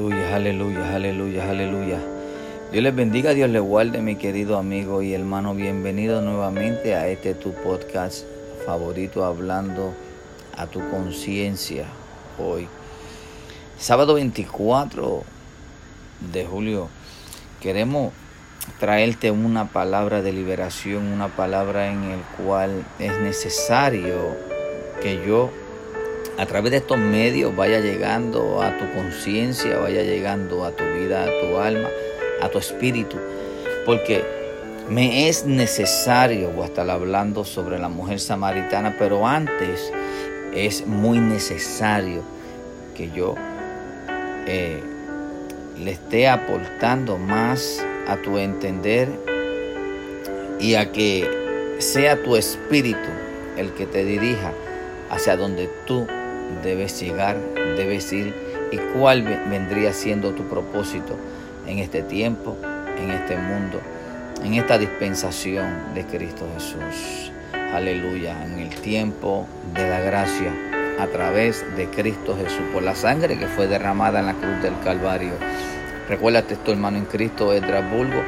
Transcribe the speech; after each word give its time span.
Aleluya, 0.00 0.34
aleluya, 0.34 0.94
aleluya, 0.94 1.50
aleluya. 1.50 1.98
Dios 2.72 2.82
les 2.82 2.94
bendiga, 2.94 3.34
Dios 3.34 3.50
les 3.50 3.60
guarde, 3.60 4.00
mi 4.00 4.16
querido 4.16 4.56
amigo 4.56 5.02
y 5.02 5.12
hermano. 5.12 5.54
Bienvenido 5.54 6.22
nuevamente 6.22 6.94
a 6.94 7.06
este 7.08 7.34
tu 7.34 7.52
podcast 7.52 8.24
favorito, 8.64 9.26
hablando 9.26 9.92
a 10.56 10.66
tu 10.66 10.80
conciencia 10.88 11.84
hoy. 12.38 12.66
Sábado 13.78 14.14
24 14.14 15.22
de 16.32 16.46
julio, 16.46 16.88
queremos 17.60 18.14
traerte 18.78 19.30
una 19.30 19.68
palabra 19.68 20.22
de 20.22 20.32
liberación, 20.32 21.08
una 21.08 21.28
palabra 21.28 21.92
en 21.92 22.04
el 22.04 22.20
cual 22.42 22.86
es 22.98 23.20
necesario 23.20 24.16
que 25.02 25.22
yo 25.26 25.50
a 26.40 26.46
través 26.46 26.70
de 26.70 26.78
estos 26.78 26.96
medios 26.96 27.54
vaya 27.54 27.80
llegando 27.80 28.62
a 28.62 28.74
tu 28.78 28.90
conciencia, 28.94 29.76
vaya 29.76 30.02
llegando 30.02 30.64
a 30.64 30.70
tu 30.70 30.84
vida, 30.84 31.24
a 31.24 31.26
tu 31.26 31.58
alma, 31.58 31.90
a 32.40 32.48
tu 32.48 32.56
espíritu. 32.56 33.18
Porque 33.84 34.24
me 34.88 35.28
es 35.28 35.44
necesario, 35.44 36.48
voy 36.48 36.62
a 36.62 36.66
estar 36.68 36.88
hablando 36.88 37.44
sobre 37.44 37.78
la 37.78 37.90
mujer 37.90 38.20
samaritana, 38.20 38.96
pero 38.98 39.26
antes 39.26 39.92
es 40.54 40.86
muy 40.86 41.18
necesario 41.18 42.22
que 42.96 43.10
yo 43.10 43.34
eh, 44.46 44.82
le 45.78 45.90
esté 45.90 46.26
aportando 46.26 47.18
más 47.18 47.84
a 48.08 48.16
tu 48.16 48.38
entender 48.38 49.10
y 50.58 50.74
a 50.76 50.90
que 50.90 51.76
sea 51.80 52.22
tu 52.22 52.34
espíritu 52.34 53.10
el 53.58 53.74
que 53.74 53.84
te 53.84 54.06
dirija 54.06 54.52
hacia 55.10 55.36
donde 55.36 55.68
tú 55.84 56.06
debes 56.62 57.00
llegar, 57.00 57.36
debes 57.76 58.12
ir 58.12 58.34
y 58.70 58.76
cuál 58.94 59.22
vendría 59.22 59.92
siendo 59.92 60.32
tu 60.32 60.44
propósito 60.44 61.16
en 61.66 61.78
este 61.78 62.02
tiempo, 62.02 62.56
en 62.98 63.10
este 63.10 63.36
mundo, 63.36 63.80
en 64.44 64.54
esta 64.54 64.78
dispensación 64.78 65.94
de 65.94 66.04
Cristo 66.04 66.46
Jesús. 66.54 67.32
Aleluya, 67.72 68.44
en 68.44 68.58
el 68.58 68.70
tiempo 68.70 69.46
de 69.74 69.88
la 69.88 70.00
gracia 70.00 70.52
a 70.98 71.06
través 71.06 71.64
de 71.76 71.86
Cristo 71.88 72.36
Jesús, 72.36 72.62
por 72.72 72.82
la 72.82 72.94
sangre 72.94 73.38
que 73.38 73.46
fue 73.46 73.66
derramada 73.66 74.20
en 74.20 74.26
la 74.26 74.34
cruz 74.34 74.60
del 74.62 74.78
Calvario. 74.84 75.32
Recuérdate 76.08 76.54
esto, 76.54 76.72
hermano 76.72 76.98
en 76.98 77.04
Cristo, 77.04 77.52
Bulgo. 77.92 78.22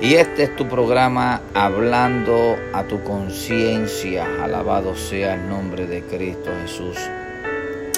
Y 0.00 0.14
este 0.14 0.44
es 0.44 0.56
tu 0.56 0.66
programa 0.66 1.40
hablando 1.54 2.56
a 2.72 2.82
tu 2.84 3.02
conciencia. 3.04 4.26
Alabado 4.42 4.96
sea 4.96 5.34
el 5.34 5.48
nombre 5.48 5.86
de 5.86 6.02
Cristo 6.02 6.50
Jesús. 6.62 6.96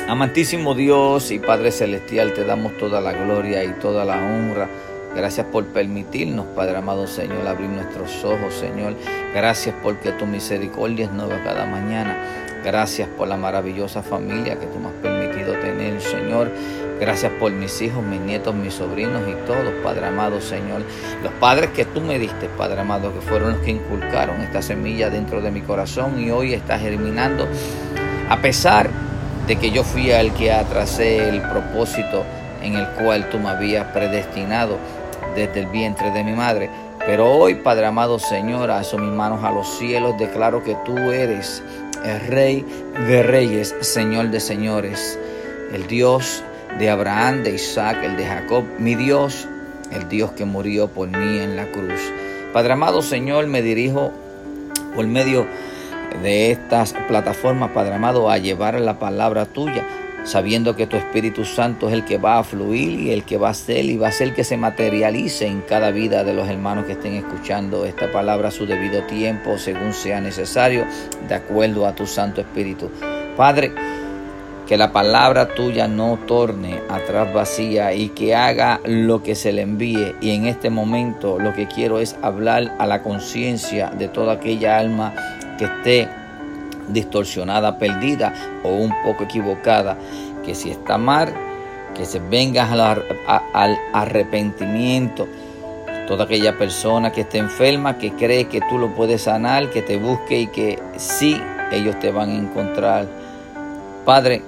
Amantísimo 0.09 0.77
Dios 0.77 1.33
y 1.33 1.41
Padre 1.41 1.73
Celestial, 1.73 2.33
te 2.33 2.45
damos 2.45 2.79
toda 2.79 3.01
la 3.01 3.11
gloria 3.11 3.65
y 3.65 3.73
toda 3.81 4.05
la 4.05 4.15
honra. 4.15 4.69
Gracias 5.17 5.47
por 5.47 5.65
permitirnos, 5.67 6.47
Padre 6.55 6.77
amado 6.77 7.09
Señor, 7.09 7.45
abrir 7.45 7.69
nuestros 7.71 8.25
ojos, 8.25 8.55
Señor. 8.55 8.95
Gracias 9.35 9.75
porque 9.83 10.13
tu 10.13 10.25
misericordia 10.25 11.07
es 11.07 11.11
nueva 11.11 11.43
cada 11.43 11.67
mañana. 11.67 12.17
Gracias 12.63 13.09
por 13.09 13.27
la 13.27 13.37
maravillosa 13.37 14.01
familia 14.01 14.57
que 14.61 14.67
tú 14.67 14.79
me 14.79 14.89
has 14.89 14.95
permitido 14.95 15.55
tener, 15.55 16.01
Señor. 16.01 16.53
Gracias 17.01 17.33
por 17.41 17.51
mis 17.51 17.83
hijos, 17.83 18.05
mis 18.05 18.21
nietos, 18.21 18.55
mis 18.55 18.75
sobrinos 18.75 19.23
y 19.29 19.35
todos, 19.45 19.73
Padre 19.83 20.07
amado 20.07 20.41
Señor. 20.41 20.83
Los 21.25 21.33
padres 21.41 21.71
que 21.71 21.85
tú 21.85 22.01
me 22.01 22.21
diste, 22.21 22.49
Padre 22.57 22.81
amado, 22.81 23.13
que 23.13 23.21
fueron 23.21 23.55
los 23.55 23.61
que 23.63 23.73
inculcaron 23.73 24.41
esta 24.41 24.63
semilla 24.63 25.11
dentro 25.11 25.41
de 25.41 25.51
mi 25.51 25.63
corazón 25.63 26.21
y 26.21 26.31
hoy 26.31 26.55
está 26.55 26.79
germinando. 26.79 27.49
A 28.29 28.41
pesar 28.41 28.89
de 28.89 29.06
que 29.55 29.71
yo 29.71 29.85
fui 29.85 30.11
el 30.11 30.33
que 30.33 30.51
atrasé 30.51 31.29
el 31.29 31.41
propósito 31.41 32.25
en 32.63 32.75
el 32.75 32.89
cual 32.89 33.31
tú 33.31 33.39
me 33.39 33.51
habías 33.51 33.87
predestinado 33.93 34.77
desde 35.37 35.61
el 35.61 35.67
vientre 35.67 36.11
de 36.11 36.25
mi 36.25 36.33
madre. 36.33 36.69
Pero 37.07 37.31
hoy, 37.31 37.55
Padre 37.55 37.87
amado 37.87 38.19
Señor, 38.19 38.73
alzo 38.73 38.99
mis 38.99 39.13
manos 39.13 39.45
a 39.45 39.53
los 39.53 39.79
cielos, 39.79 40.19
declaro 40.19 40.65
que 40.65 40.77
tú 40.85 40.99
eres 40.99 41.63
el 42.05 42.21
Rey 42.27 42.67
de 43.07 43.23
Reyes, 43.23 43.73
Señor 43.81 44.31
de 44.31 44.41
Señores, 44.41 45.17
el 45.73 45.87
Dios 45.87 46.43
de 46.81 46.91
Abraham, 46.91 47.45
de 47.45 47.55
Isaac, 47.55 47.99
el 48.03 48.17
de 48.17 48.27
Jacob, 48.27 48.65
mi 48.79 48.97
Dios, 48.97 49.47
el 49.93 50.09
Dios 50.09 50.33
que 50.33 50.45
murió 50.45 50.89
por 50.89 51.09
mí 51.09 51.39
en 51.39 51.55
la 51.55 51.67
cruz. 51.67 52.01
Padre 52.53 52.73
amado 52.73 53.03
Señor, 53.03 53.47
me 53.47 53.63
dirijo 53.63 54.13
por 54.97 55.07
medio 55.07 55.43
de 55.43 55.66
estas 56.25 56.95
plataformas, 57.09 57.71
Padre 57.71 57.95
amado, 57.95 58.31
a 58.31 58.39
llevar 58.39 58.81
la 58.81 58.99
palabra 58.99 59.47
tuya, 59.47 59.87
sabiendo 60.25 60.75
que 60.75 60.87
tu 60.87 60.97
Espíritu 60.97 61.45
Santo 61.45 61.89
es 61.89 61.95
el 61.95 62.05
que 62.05 62.19
va 62.19 62.39
a 62.39 62.45
fluir 62.45 62.99
y 62.99 63.13
el 63.13 63.25
que 63.25 63.37
va 63.39 63.51
a 63.51 63.55
ser 63.55 63.85
y 63.85 63.97
va 63.97 64.09
a 64.09 64.13
ser 64.13 64.35
que 64.35 64.43
se 64.43 64.57
materialice 64.57 65.47
en 65.47 65.61
cada 65.61 65.91
vida 65.91 66.25
de 66.25 66.35
los 66.35 66.49
hermanos 66.49 66.87
que 66.87 66.93
estén 66.93 67.15
escuchando 67.15 67.85
esta 67.85 68.11
palabra 68.11 68.49
a 68.49 68.51
su 68.51 68.67
debido 68.67 69.05
tiempo, 69.05 69.59
según 69.59 69.93
sea 69.93 70.21
necesario, 70.21 70.85
de 71.29 71.35
acuerdo 71.35 71.87
a 71.87 71.95
tu 71.95 72.07
Santo 72.07 72.41
Espíritu. 72.41 72.91
Padre, 73.37 73.73
que 74.67 74.77
la 74.77 74.93
palabra 74.93 75.55
tuya 75.55 75.87
no 75.87 76.19
torne 76.27 76.81
atrás 76.89 77.33
vacía 77.33 77.95
y 77.95 78.09
que 78.09 78.35
haga 78.35 78.81
lo 78.85 79.23
que 79.23 79.37
se 79.37 79.53
le 79.53 79.63
envíe. 79.63 80.17
Y 80.21 80.33
en 80.33 80.47
este 80.47 80.71
momento 80.71 81.39
lo 81.39 81.55
que 81.55 81.69
quiero 81.69 82.01
es 82.01 82.17
hablar 82.21 82.75
a 82.79 82.87
la 82.87 83.03
conciencia 83.03 83.91
de 83.91 84.09
toda 84.09 84.35
aquella 84.35 84.79
alma 84.79 85.15
que 85.57 85.65
esté 85.65 86.09
distorsionada, 86.89 87.79
perdida 87.79 88.33
o 88.63 88.71
un 88.71 88.93
poco 89.03 89.25
equivocada, 89.25 89.97
que 90.45 90.55
si 90.55 90.71
está 90.71 90.99
mal, 90.99 91.33
que 91.95 92.05
se 92.05 92.19
venga 92.19 92.69
al, 92.71 93.79
arrepentimiento. 93.93 95.27
Toda 96.07 96.25
aquella 96.25 96.57
persona 96.57 97.11
que 97.11 97.23
esté 97.23 97.39
enferma, 97.39 97.99
que 97.99 98.13
cree 98.13 98.45
que 98.45 98.61
tú 98.69 98.79
lo 98.79 98.95
puedes 98.95 99.23
sanar, 99.23 99.71
que 99.71 99.83
te 99.83 99.97
busque 99.97 100.39
y 100.39 100.47
que 100.47 100.81
sí, 100.97 101.41
ellos 101.73 101.99
te 101.99 102.13
van 102.13 102.31
a 102.31 102.35
encontrar. 102.35 103.07
Padre, 104.05 104.43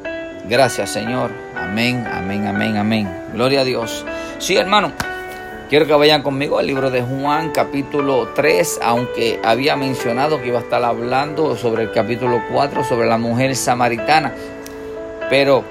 gracias 0.48 0.90
Señor. 0.90 1.32
Amén, 1.56 2.06
amén, 2.06 2.46
amén, 2.46 2.76
amén. 2.76 3.08
Gloria 3.34 3.62
a 3.62 3.64
Dios. 3.64 4.04
Sí, 4.38 4.56
hermano. 4.56 4.92
Quiero 5.68 5.86
que 5.86 5.92
vayan 5.92 6.22
conmigo 6.22 6.58
al 6.58 6.66
libro 6.66 6.90
de 6.90 7.02
Juan 7.02 7.50
capítulo 7.50 8.28
3, 8.28 8.80
aunque 8.82 9.38
había 9.44 9.76
mencionado 9.76 10.40
que 10.40 10.48
iba 10.48 10.60
a 10.60 10.62
estar 10.62 10.82
hablando 10.82 11.58
sobre 11.58 11.82
el 11.82 11.92
capítulo 11.92 12.42
4, 12.50 12.84
sobre 12.84 13.06
la 13.06 13.18
mujer 13.18 13.54
samaritana. 13.54 14.32
Pero 15.28 15.64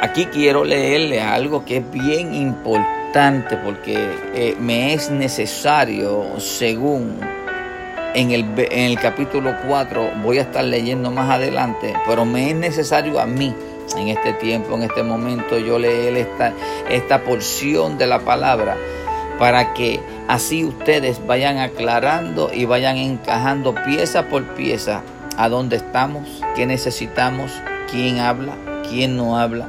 aquí 0.00 0.24
quiero 0.24 0.64
leerle 0.64 1.20
algo 1.20 1.66
que 1.66 1.76
es 1.76 1.90
bien 1.90 2.34
importante 2.34 3.58
porque 3.58 4.08
eh, 4.34 4.56
me 4.58 4.94
es 4.94 5.10
necesario, 5.10 6.40
según 6.40 7.20
en 8.14 8.30
el, 8.30 8.40
en 8.56 8.90
el 8.90 8.98
capítulo 8.98 9.54
4, 9.68 10.12
voy 10.22 10.38
a 10.38 10.42
estar 10.42 10.64
leyendo 10.64 11.10
más 11.10 11.28
adelante, 11.28 11.92
pero 12.06 12.24
me 12.24 12.48
es 12.48 12.56
necesario 12.56 13.20
a 13.20 13.26
mí 13.26 13.54
en 13.96 14.08
este 14.08 14.32
tiempo, 14.34 14.74
en 14.74 14.82
este 14.82 15.02
momento, 15.02 15.58
yo 15.58 15.78
leer 15.78 16.16
esta, 16.16 16.52
esta 16.90 17.22
porción 17.24 17.98
de 17.98 18.06
la 18.06 18.20
palabra 18.20 18.76
para 19.38 19.74
que 19.74 20.00
así 20.28 20.64
ustedes 20.64 21.26
vayan 21.26 21.58
aclarando 21.58 22.50
y 22.52 22.64
vayan 22.64 22.96
encajando 22.96 23.74
pieza 23.74 24.28
por 24.28 24.54
pieza 24.54 25.02
a 25.36 25.48
dónde 25.48 25.76
estamos, 25.76 26.28
qué 26.54 26.66
necesitamos, 26.66 27.50
quién 27.90 28.20
habla, 28.20 28.54
quién 28.88 29.16
no 29.16 29.38
habla, 29.38 29.68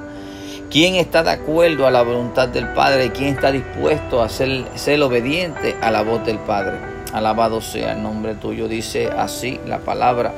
quién 0.70 0.96
está 0.96 1.24
de 1.24 1.32
acuerdo 1.32 1.88
a 1.88 1.92
la 1.92 2.04
voluntad 2.04 2.50
del 2.50 2.68
Padre, 2.74 3.12
quién 3.12 3.36
está 3.36 3.52
dispuesto 3.52 4.22
a 4.22 4.30
ser, 4.30 4.66
ser 4.76 5.02
obediente 5.02 5.76
a 5.82 5.92
la 5.92 6.04
voz 6.04 6.26
del 6.26 6.40
Padre. 6.40 6.78
Alabado 7.14 7.62
sea 7.62 7.94
el 7.94 8.02
nombre 8.02 8.36
tuyo, 8.36 8.68
dice 8.68 9.08
así 9.08 9.60
la 9.68 9.80
palabra. 9.80 10.34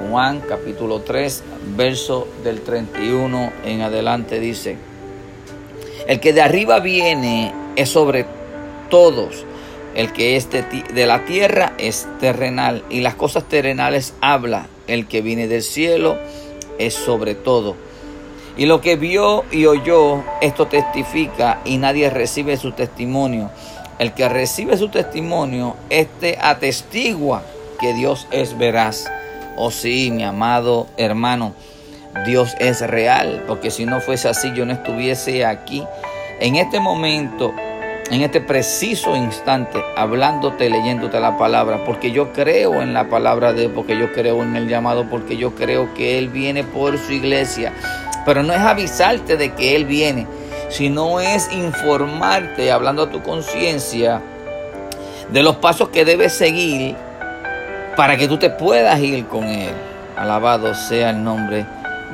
Juan 0.00 0.40
capítulo 0.48 1.00
3, 1.00 1.42
verso 1.76 2.26
del 2.42 2.60
31 2.60 3.52
en 3.64 3.82
adelante 3.82 4.40
dice, 4.40 4.76
el 6.06 6.20
que 6.20 6.32
de 6.32 6.42
arriba 6.42 6.80
viene 6.80 7.52
es 7.76 7.88
sobre 7.88 8.26
todos, 8.90 9.44
el 9.94 10.12
que 10.12 10.36
es 10.36 10.48
de, 10.50 11.06
la 11.06 11.24
tierra 11.24 11.74
es 11.78 12.08
terrenal 12.18 12.84
y 12.90 13.00
las 13.00 13.14
cosas 13.14 13.44
terrenales 13.44 14.14
habla, 14.20 14.66
el 14.86 15.06
que 15.06 15.22
viene 15.22 15.48
del 15.48 15.62
cielo 15.62 16.16
es 16.78 16.94
sobre 16.94 17.34
todo. 17.34 17.76
Y 18.56 18.66
lo 18.66 18.80
que 18.80 18.96
vio 18.96 19.44
y 19.50 19.66
oyó, 19.66 20.22
esto 20.40 20.66
testifica 20.66 21.60
y 21.64 21.78
nadie 21.78 22.10
recibe 22.10 22.56
su 22.56 22.72
testimonio. 22.72 23.50
El 23.98 24.12
que 24.14 24.28
recibe 24.28 24.76
su 24.76 24.88
testimonio, 24.88 25.76
este 25.88 26.38
atestigua 26.40 27.42
que 27.80 27.94
Dios 27.94 28.26
es 28.30 28.58
veraz. 28.58 29.06
Oh 29.56 29.70
sí, 29.70 30.10
mi 30.10 30.24
amado 30.24 30.86
hermano, 30.96 31.54
Dios 32.26 32.54
es 32.58 32.80
real, 32.80 33.44
porque 33.46 33.70
si 33.70 33.84
no 33.84 34.00
fuese 34.00 34.28
así 34.28 34.52
yo 34.54 34.64
no 34.64 34.72
estuviese 34.72 35.44
aquí 35.44 35.84
en 36.40 36.56
este 36.56 36.80
momento, 36.80 37.54
en 38.10 38.22
este 38.22 38.40
preciso 38.40 39.14
instante, 39.14 39.82
hablándote, 39.96 40.68
leyéndote 40.68 41.20
la 41.20 41.38
palabra, 41.38 41.84
porque 41.84 42.10
yo 42.10 42.32
creo 42.32 42.82
en 42.82 42.92
la 42.92 43.08
palabra 43.08 43.52
de 43.52 43.66
Él, 43.66 43.70
porque 43.70 43.96
yo 43.96 44.12
creo 44.12 44.42
en 44.42 44.56
el 44.56 44.68
llamado, 44.68 45.08
porque 45.08 45.36
yo 45.36 45.54
creo 45.54 45.94
que 45.94 46.18
Él 46.18 46.28
viene 46.28 46.64
por 46.64 46.98
su 46.98 47.12
iglesia. 47.12 47.72
Pero 48.26 48.42
no 48.42 48.52
es 48.52 48.58
avisarte 48.58 49.36
de 49.36 49.52
que 49.54 49.76
Él 49.76 49.84
viene, 49.84 50.26
sino 50.68 51.20
es 51.20 51.50
informarte, 51.52 52.72
hablando 52.72 53.04
a 53.04 53.10
tu 53.10 53.22
conciencia, 53.22 54.20
de 55.30 55.42
los 55.42 55.56
pasos 55.56 55.90
que 55.90 56.04
debes 56.04 56.32
seguir 56.32 56.96
para 57.96 58.16
que 58.16 58.28
tú 58.28 58.38
te 58.38 58.50
puedas 58.50 58.98
ir 59.00 59.26
con 59.26 59.44
Él. 59.44 59.72
Alabado 60.16 60.74
sea 60.74 61.10
el 61.10 61.22
nombre 61.22 61.66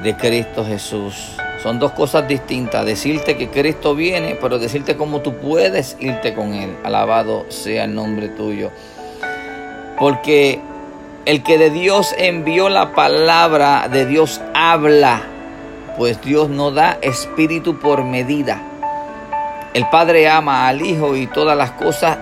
de 0.02 0.16
Cristo 0.16 0.64
Jesús. 0.64 1.36
Son 1.62 1.78
dos 1.78 1.92
cosas 1.92 2.28
distintas, 2.28 2.86
decirte 2.86 3.36
que 3.36 3.48
Cristo 3.48 3.94
viene, 3.94 4.38
pero 4.40 4.58
decirte 4.58 4.96
cómo 4.96 5.20
tú 5.20 5.34
puedes 5.34 5.96
irte 5.98 6.34
con 6.34 6.54
Él. 6.54 6.76
Alabado 6.84 7.46
sea 7.48 7.84
el 7.84 7.94
nombre 7.94 8.28
tuyo. 8.28 8.70
Porque 9.98 10.60
el 11.24 11.42
que 11.42 11.58
de 11.58 11.70
Dios 11.70 12.14
envió 12.16 12.68
la 12.68 12.92
palabra, 12.92 13.88
de 13.88 14.06
Dios 14.06 14.40
habla, 14.54 15.22
pues 15.96 16.22
Dios 16.22 16.48
no 16.48 16.70
da 16.70 16.98
espíritu 17.02 17.80
por 17.80 18.04
medida. 18.04 18.62
El 19.74 19.88
Padre 19.90 20.28
ama 20.28 20.68
al 20.68 20.80
Hijo 20.80 21.16
y 21.16 21.26
todas 21.26 21.56
las 21.56 21.72
cosas 21.72 22.18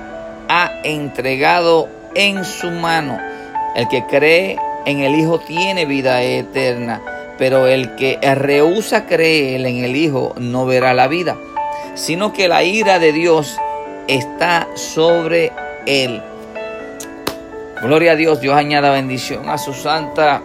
ha 0.48 0.70
entregado 0.82 1.88
en 2.14 2.44
su 2.44 2.70
mano. 2.70 3.35
El 3.76 3.88
que 3.88 4.06
cree 4.06 4.58
en 4.86 5.00
el 5.00 5.14
Hijo 5.14 5.38
tiene 5.38 5.84
vida 5.84 6.22
eterna, 6.22 7.02
pero 7.36 7.66
el 7.66 7.94
que 7.94 8.18
rehúsa 8.34 9.04
creer 9.04 9.66
en 9.66 9.84
el 9.84 9.94
Hijo 9.94 10.34
no 10.38 10.64
verá 10.64 10.94
la 10.94 11.08
vida, 11.08 11.36
sino 11.94 12.32
que 12.32 12.48
la 12.48 12.64
ira 12.64 12.98
de 12.98 13.12
Dios 13.12 13.58
está 14.08 14.66
sobre 14.74 15.52
él. 15.84 16.22
Gloria 17.82 18.12
a 18.12 18.16
Dios, 18.16 18.40
Dios 18.40 18.56
añada 18.56 18.92
bendición 18.92 19.50
a 19.50 19.58
su 19.58 19.74
santa 19.74 20.40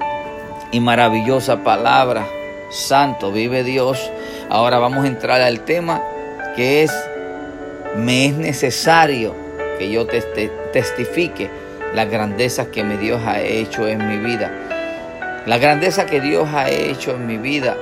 y 0.74 0.81
maravillosa 0.81 1.63
palabra. 1.63 2.28
Santo, 2.69 3.31
vive 3.31 3.63
Dios. 3.63 4.12
Ahora 4.50 4.78
vamos 4.78 5.06
a 5.06 5.07
entrar 5.07 5.39
al 5.39 5.62
tema 5.62 6.04
que 6.57 6.83
es, 6.83 6.92
me 7.95 8.25
es 8.25 8.33
necesario 8.36 9.33
que 9.80 9.89
yo 9.89 10.06
te 10.06 10.22
testifique 10.74 11.50
las 11.94 12.10
grandezas 12.10 12.68
que 12.68 12.84
Dios 12.84 13.22
ha 13.26 13.42
hecho 13.42 13.88
en 13.88 14.08
mi 14.08 14.18
vida. 14.18 14.52
La 15.46 15.58
grandeza 15.58 16.06
que 16.06 16.22
Dios 16.22 16.50
ha 16.54 16.70
hecho 16.70 17.12
en 17.12 17.26
mi 17.26 17.38
vida 17.38 17.76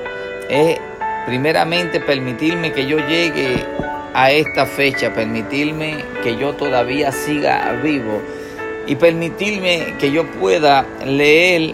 es 0.50 0.80
primeramente 1.26 2.00
permitirme 2.00 2.72
que 2.72 2.88
yo 2.88 2.98
llegue 2.98 3.64
a 4.14 4.32
esta 4.32 4.66
fecha, 4.66 5.14
permitirme 5.14 5.98
que 6.24 6.38
yo 6.38 6.54
todavía 6.54 7.12
siga 7.12 7.74
vivo 7.84 8.22
y 8.88 8.96
permitirme 8.96 9.96
que 10.00 10.12
yo 10.12 10.26
pueda 10.26 10.86
leer 11.06 11.74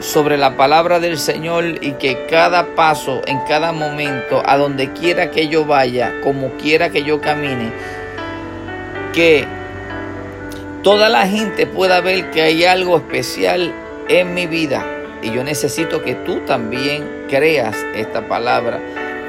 sobre 0.00 0.36
la 0.36 0.56
palabra 0.56 1.00
del 1.00 1.18
Señor 1.18 1.64
y 1.80 1.92
que 1.92 2.26
cada 2.26 2.74
paso, 2.74 3.22
en 3.26 3.40
cada 3.48 3.72
momento, 3.72 4.42
a 4.44 4.56
donde 4.56 4.92
quiera 4.92 5.30
que 5.30 5.48
yo 5.48 5.64
vaya, 5.64 6.20
como 6.22 6.50
quiera 6.52 6.90
que 6.90 7.02
yo 7.02 7.20
camine, 7.20 7.72
que 9.12 9.46
toda 10.84 11.08
la 11.08 11.26
gente 11.26 11.66
pueda 11.66 12.02
ver 12.02 12.30
que 12.30 12.42
hay 12.42 12.64
algo 12.64 12.98
especial 12.98 13.74
en 14.08 14.34
mi 14.34 14.46
vida. 14.46 14.84
Y 15.22 15.32
yo 15.32 15.42
necesito 15.42 16.02
que 16.02 16.14
tú 16.14 16.40
también 16.40 17.24
creas 17.30 17.74
esta 17.94 18.28
palabra. 18.28 18.80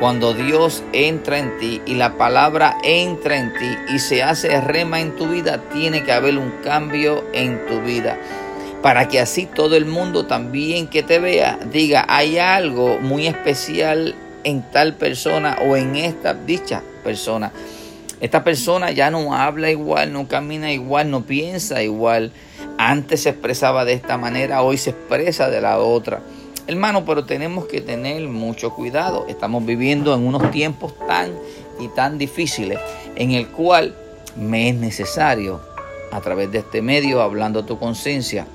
Cuando 0.01 0.33
Dios 0.33 0.83
entra 0.91 1.39
en 1.39 1.57
ti 1.57 1.81
y 1.85 1.95
la 1.95 2.17
palabra 2.17 2.75
entra 2.83 3.37
en 3.37 3.53
ti 3.53 3.77
y 3.95 3.99
se 3.99 4.21
hace 4.21 4.59
rema 4.59 4.99
en 4.99 5.15
tu 5.15 5.29
vida, 5.29 5.61
tiene 5.71 6.03
que 6.03 6.11
haber 6.11 6.37
un 6.37 6.51
cambio 6.61 7.23
en 7.31 7.65
tu 7.67 7.79
vida. 7.79 8.19
Para 8.81 9.07
que 9.07 9.21
así 9.21 9.45
todo 9.45 9.77
el 9.77 9.85
mundo 9.85 10.25
también 10.25 10.87
que 10.87 11.03
te 11.03 11.19
vea 11.19 11.57
diga, 11.71 12.05
hay 12.09 12.37
algo 12.37 12.99
muy 12.99 13.27
especial 13.27 14.13
en 14.43 14.61
tal 14.71 14.95
persona 14.95 15.59
o 15.65 15.77
en 15.77 15.95
esta 15.95 16.33
dicha 16.33 16.83
persona. 17.01 17.53
Esta 18.25 18.43
persona 18.43 18.89
ya 18.89 19.11
no 19.11 19.35
habla 19.35 19.69
igual, 19.69 20.11
no 20.11 20.27
camina 20.27 20.71
igual, 20.71 21.11
no 21.11 21.27
piensa 21.27 21.83
igual. 21.83 22.31
Antes 22.79 23.21
se 23.21 23.29
expresaba 23.29 23.85
de 23.85 23.93
esta 23.93 24.17
manera, 24.17 24.63
hoy 24.63 24.79
se 24.79 24.89
expresa 24.89 25.51
de 25.51 25.61
la 25.61 25.77
otra. 25.77 26.23
Hermano, 26.65 27.05
pero 27.05 27.25
tenemos 27.25 27.67
que 27.67 27.81
tener 27.81 28.27
mucho 28.27 28.73
cuidado. 28.73 29.27
Estamos 29.27 29.63
viviendo 29.63 30.15
en 30.15 30.25
unos 30.25 30.49
tiempos 30.49 30.95
tan 31.05 31.33
y 31.79 31.87
tan 31.89 32.17
difíciles 32.17 32.79
en 33.15 33.29
el 33.29 33.47
cual 33.49 33.93
me 34.35 34.69
es 34.69 34.75
necesario, 34.75 35.61
a 36.11 36.19
través 36.19 36.51
de 36.51 36.57
este 36.57 36.81
medio, 36.81 37.21
hablando 37.21 37.59
a 37.59 37.65
tu 37.67 37.77
conciencia, 37.77 38.47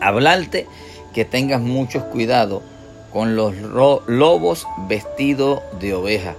hablarte 0.00 0.66
que 1.14 1.24
tengas 1.24 1.60
mucho 1.60 2.06
cuidado 2.06 2.64
con 3.12 3.36
los 3.36 3.54
lobos 4.08 4.66
vestidos 4.88 5.60
de 5.78 5.94
oveja. 5.94 6.34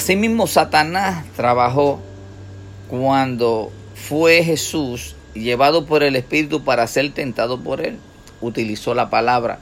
Asimismo, 0.00 0.46
Satanás 0.46 1.26
trabajó 1.36 2.00
cuando 2.88 3.70
fue 3.94 4.42
Jesús 4.42 5.14
llevado 5.34 5.84
por 5.84 6.02
el 6.02 6.16
Espíritu 6.16 6.64
para 6.64 6.86
ser 6.86 7.12
tentado 7.12 7.60
por 7.60 7.82
él. 7.82 7.98
Utilizó 8.40 8.94
la 8.94 9.10
palabra 9.10 9.58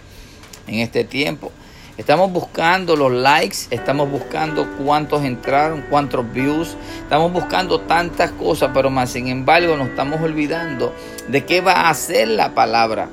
en 0.69 0.77
este 0.77 1.03
tiempo. 1.03 1.51
Estamos 1.97 2.31
buscando 2.31 2.95
los 2.95 3.11
likes, 3.11 3.57
estamos 3.73 4.09
buscando 4.13 4.69
cuántos 4.79 5.25
entraron, 5.25 5.85
cuántos 5.91 6.33
views, 6.33 6.77
estamos 7.03 7.33
buscando 7.33 7.81
tantas 7.81 8.31
cosas, 8.31 8.71
pero 8.73 8.91
más 8.91 9.11
sin 9.11 9.27
embargo 9.27 9.77
nos 9.77 9.89
estamos 9.89 10.21
olvidando 10.21 10.95
de 11.27 11.45
qué 11.47 11.61
va 11.61 11.73
a 11.73 11.91
hacer 11.91 12.29
la 12.29 12.55
palabra. 12.55 13.09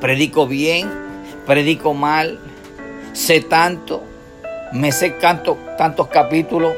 Predico 0.00 0.46
bien, 0.46 0.88
predico 1.46 1.94
mal, 1.94 2.38
sé 3.12 3.40
tanto, 3.40 4.04
me 4.76 4.92
sé 4.92 5.10
tanto, 5.10 5.56
tantos 5.78 6.08
capítulos, 6.08 6.74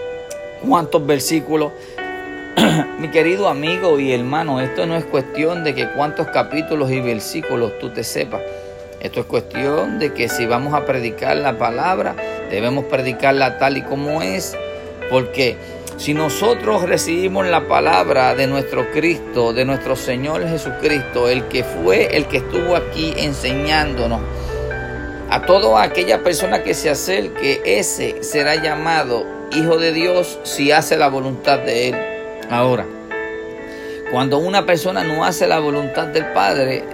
cuántos 0.66 1.04
versículos. 1.04 1.72
Mi 2.98 3.08
querido 3.08 3.48
amigo 3.48 3.98
y 3.98 4.12
hermano, 4.12 4.60
esto 4.60 4.86
no 4.86 4.96
es 4.96 5.04
cuestión 5.04 5.64
de 5.64 5.74
que 5.74 5.88
cuántos 5.90 6.28
capítulos 6.28 6.90
y 6.90 7.00
versículos 7.00 7.78
tú 7.80 7.90
te 7.90 8.04
sepas. 8.04 8.40
Esto 9.00 9.20
es 9.20 9.26
cuestión 9.26 9.98
de 9.98 10.12
que 10.12 10.28
si 10.28 10.46
vamos 10.46 10.74
a 10.74 10.84
predicar 10.84 11.36
la 11.36 11.58
palabra, 11.58 12.16
debemos 12.50 12.84
predicarla 12.84 13.58
tal 13.58 13.76
y 13.76 13.82
como 13.82 14.22
es. 14.22 14.56
Porque 15.10 15.56
si 15.96 16.14
nosotros 16.14 16.82
recibimos 16.82 17.46
la 17.46 17.66
palabra 17.66 18.34
de 18.34 18.46
nuestro 18.46 18.90
Cristo, 18.90 19.52
de 19.52 19.64
nuestro 19.64 19.96
Señor 19.96 20.48
Jesucristo, 20.48 21.28
el 21.28 21.44
que 21.44 21.64
fue, 21.64 22.16
el 22.16 22.26
que 22.26 22.38
estuvo 22.38 22.76
aquí 22.76 23.14
enseñándonos, 23.16 24.20
a 25.30 25.42
toda 25.42 25.82
aquella 25.82 26.22
persona 26.22 26.62
que 26.62 26.74
se 26.74 26.90
acerque, 26.90 27.60
ese 27.64 28.22
será 28.22 28.56
llamado 28.56 29.26
Hijo 29.52 29.78
de 29.78 29.92
Dios 29.92 30.38
si 30.42 30.72
hace 30.72 30.96
la 30.96 31.08
voluntad 31.08 31.58
de 31.60 31.88
Él. 31.88 31.96
Ahora, 32.50 32.86
cuando 34.10 34.38
una 34.38 34.64
persona 34.66 35.04
no 35.04 35.24
hace 35.24 35.46
la 35.46 35.58
voluntad 35.58 36.06
del 36.08 36.32
Padre, 36.32 36.84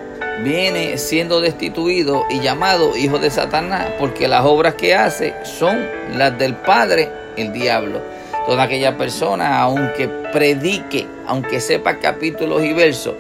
viene 0.43 0.99
siendo 0.99 1.41
destituido 1.41 2.25
y 2.29 2.41
llamado 2.41 2.97
hijo 2.97 3.19
de 3.19 3.31
Satanás, 3.31 3.87
porque 3.99 4.27
las 4.29 4.45
obras 4.45 4.75
que 4.75 4.95
hace 4.95 5.35
son 5.45 5.87
las 6.17 6.37
del 6.39 6.55
Padre, 6.57 7.09
el 7.37 7.53
diablo. 7.53 8.01
Toda 8.47 8.65
aquella 8.65 8.99
persona, 8.99 9.61
aunque 9.61 10.09
predique, 10.09 11.07
aunque 11.27 11.61
sepa 11.61 11.99
capítulos 11.99 12.63
y 12.65 12.73
versos, 12.73 13.15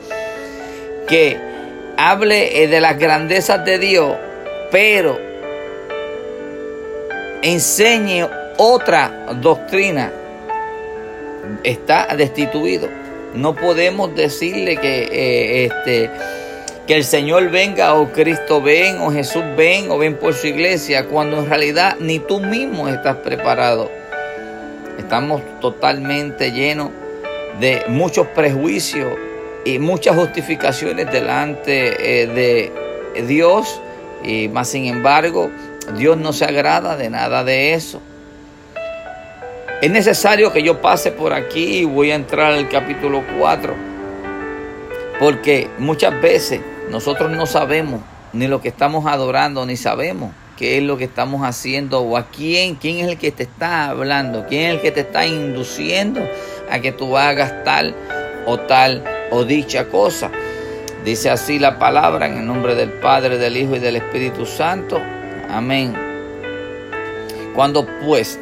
que 1.09 1.39
hable 1.97 2.63
eh, 2.63 2.69
de 2.69 2.81
las 2.81 2.99
grandezas 2.99 3.65
de 3.65 3.79
Dios, 3.79 4.17
pero 4.71 5.19
enseñe 7.43 8.27
otra 8.57 9.27
doctrina, 9.41 10.13
está 11.63 12.15
destituido. 12.17 12.89
No 13.35 13.55
podemos 13.55 14.15
decirle 14.15 14.77
que, 14.77 15.09
eh, 15.11 15.65
este, 15.67 16.11
que 16.87 16.95
el 16.95 17.05
Señor 17.05 17.51
venga 17.51 17.95
o 17.95 18.13
Cristo 18.13 18.63
ven 18.63 18.99
o 19.01 19.11
Jesús 19.11 19.43
ven 19.57 19.91
o 19.91 19.99
ven 19.99 20.17
por 20.17 20.35
su 20.35 20.47
iglesia, 20.47 21.07
cuando 21.07 21.39
en 21.39 21.49
realidad 21.49 21.97
ni 21.99 22.19
tú 22.19 22.41
mismo 22.41 22.89
estás 22.89 23.17
preparado. 23.17 23.91
Estamos 24.99 25.43
totalmente 25.61 26.53
llenos 26.53 26.91
de 27.61 27.83
muchos 27.89 28.27
prejuicios 28.29 29.13
y 29.65 29.79
muchas 29.79 30.17
justificaciones 30.17 31.11
delante 31.11 32.23
eh, 32.23 32.27
de 32.27 33.25
Dios 33.27 33.81
y 34.25 34.49
más 34.49 34.69
sin 34.69 34.87
embargo, 34.87 35.51
Dios 35.97 36.17
no 36.17 36.33
se 36.33 36.45
agrada 36.45 36.97
de 36.97 37.11
nada 37.11 37.45
de 37.45 37.75
eso. 37.75 38.01
Es 39.83 39.91
necesario 39.91 40.53
que 40.53 40.63
yo 40.63 40.81
pase 40.81 41.13
por 41.13 41.35
aquí 41.35 41.81
y 41.81 41.85
voy 41.85 42.11
a 42.11 42.15
entrar 42.15 42.53
al 42.53 42.69
capítulo 42.69 43.23
4. 43.39 43.75
Porque 45.21 45.69
muchas 45.79 46.21
veces 46.21 46.61
nosotros 46.91 47.31
no 47.31 47.45
sabemos 47.47 48.01
ni 48.33 48.47
lo 48.47 48.61
que 48.61 48.69
estamos 48.69 49.07
adorando, 49.07 49.67
ni 49.67 49.77
sabemos 49.77 50.33
qué 50.57 50.79
es 50.79 50.83
lo 50.83 50.97
que 50.97 51.05
estamos 51.05 51.43
haciendo 51.43 52.01
o 52.01 52.17
a 52.17 52.29
quién, 52.29 52.77
quién 52.77 52.99
es 52.99 53.09
el 53.09 53.19
que 53.19 53.31
te 53.31 53.43
está 53.43 53.91
hablando, 53.91 54.47
quién 54.49 54.63
es 54.63 54.75
el 54.75 54.81
que 54.81 54.91
te 54.91 55.01
está 55.01 55.27
induciendo 55.27 56.21
a 56.71 56.79
que 56.81 56.93
tú 56.93 57.17
hagas 57.17 57.65
tal 57.65 57.95
o 58.47 58.59
tal 58.59 59.05
o 59.31 59.45
dicha 59.45 59.89
cosa. 59.89 60.31
Dice 61.05 61.29
así 61.29 61.59
la 61.59 61.79
palabra 61.79 62.27
en 62.27 62.39
el 62.39 62.47
nombre 62.47 62.75
del 62.75 62.91
Padre, 62.91 63.37
del 63.37 63.57
Hijo 63.59 63.77
y 63.77 63.79
del 63.79 63.97
Espíritu 63.97 64.47
Santo. 64.47 64.99
Amén. 65.51 65.95
Cuando 67.55 67.87
pues 68.05 68.39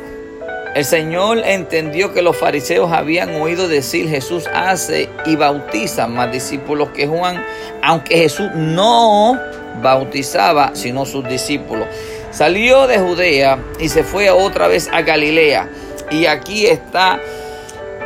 el 0.75 0.85
Señor 0.85 1.39
entendió 1.45 2.15
que 2.15 2.23
los 2.23 2.37
fariseos 2.37 2.93
habían 2.93 3.35
oído 3.43 3.69
decir 3.69 4.09
Jesús 4.09 4.47
hace 4.55 5.09
y 5.27 5.37
bautiza 5.37 6.07
más 6.07 6.31
discípulos 6.33 6.91
que 6.91 7.07
Juan, 7.07 7.45
aunque 7.83 8.17
Jesús 8.17 8.49
no 8.55 9.39
bautizaba 9.83 10.71
sino 10.75 11.05
sus 11.05 11.29
discípulos. 11.29 11.89
Salió 12.31 12.87
de 12.87 12.99
Judea 12.99 13.59
y 13.81 13.89
se 13.89 14.05
fue 14.05 14.31
otra 14.31 14.69
vez 14.69 14.89
a 14.93 15.03
Galilea. 15.03 15.69
Y 16.11 16.27
aquí 16.27 16.67
está 16.67 17.21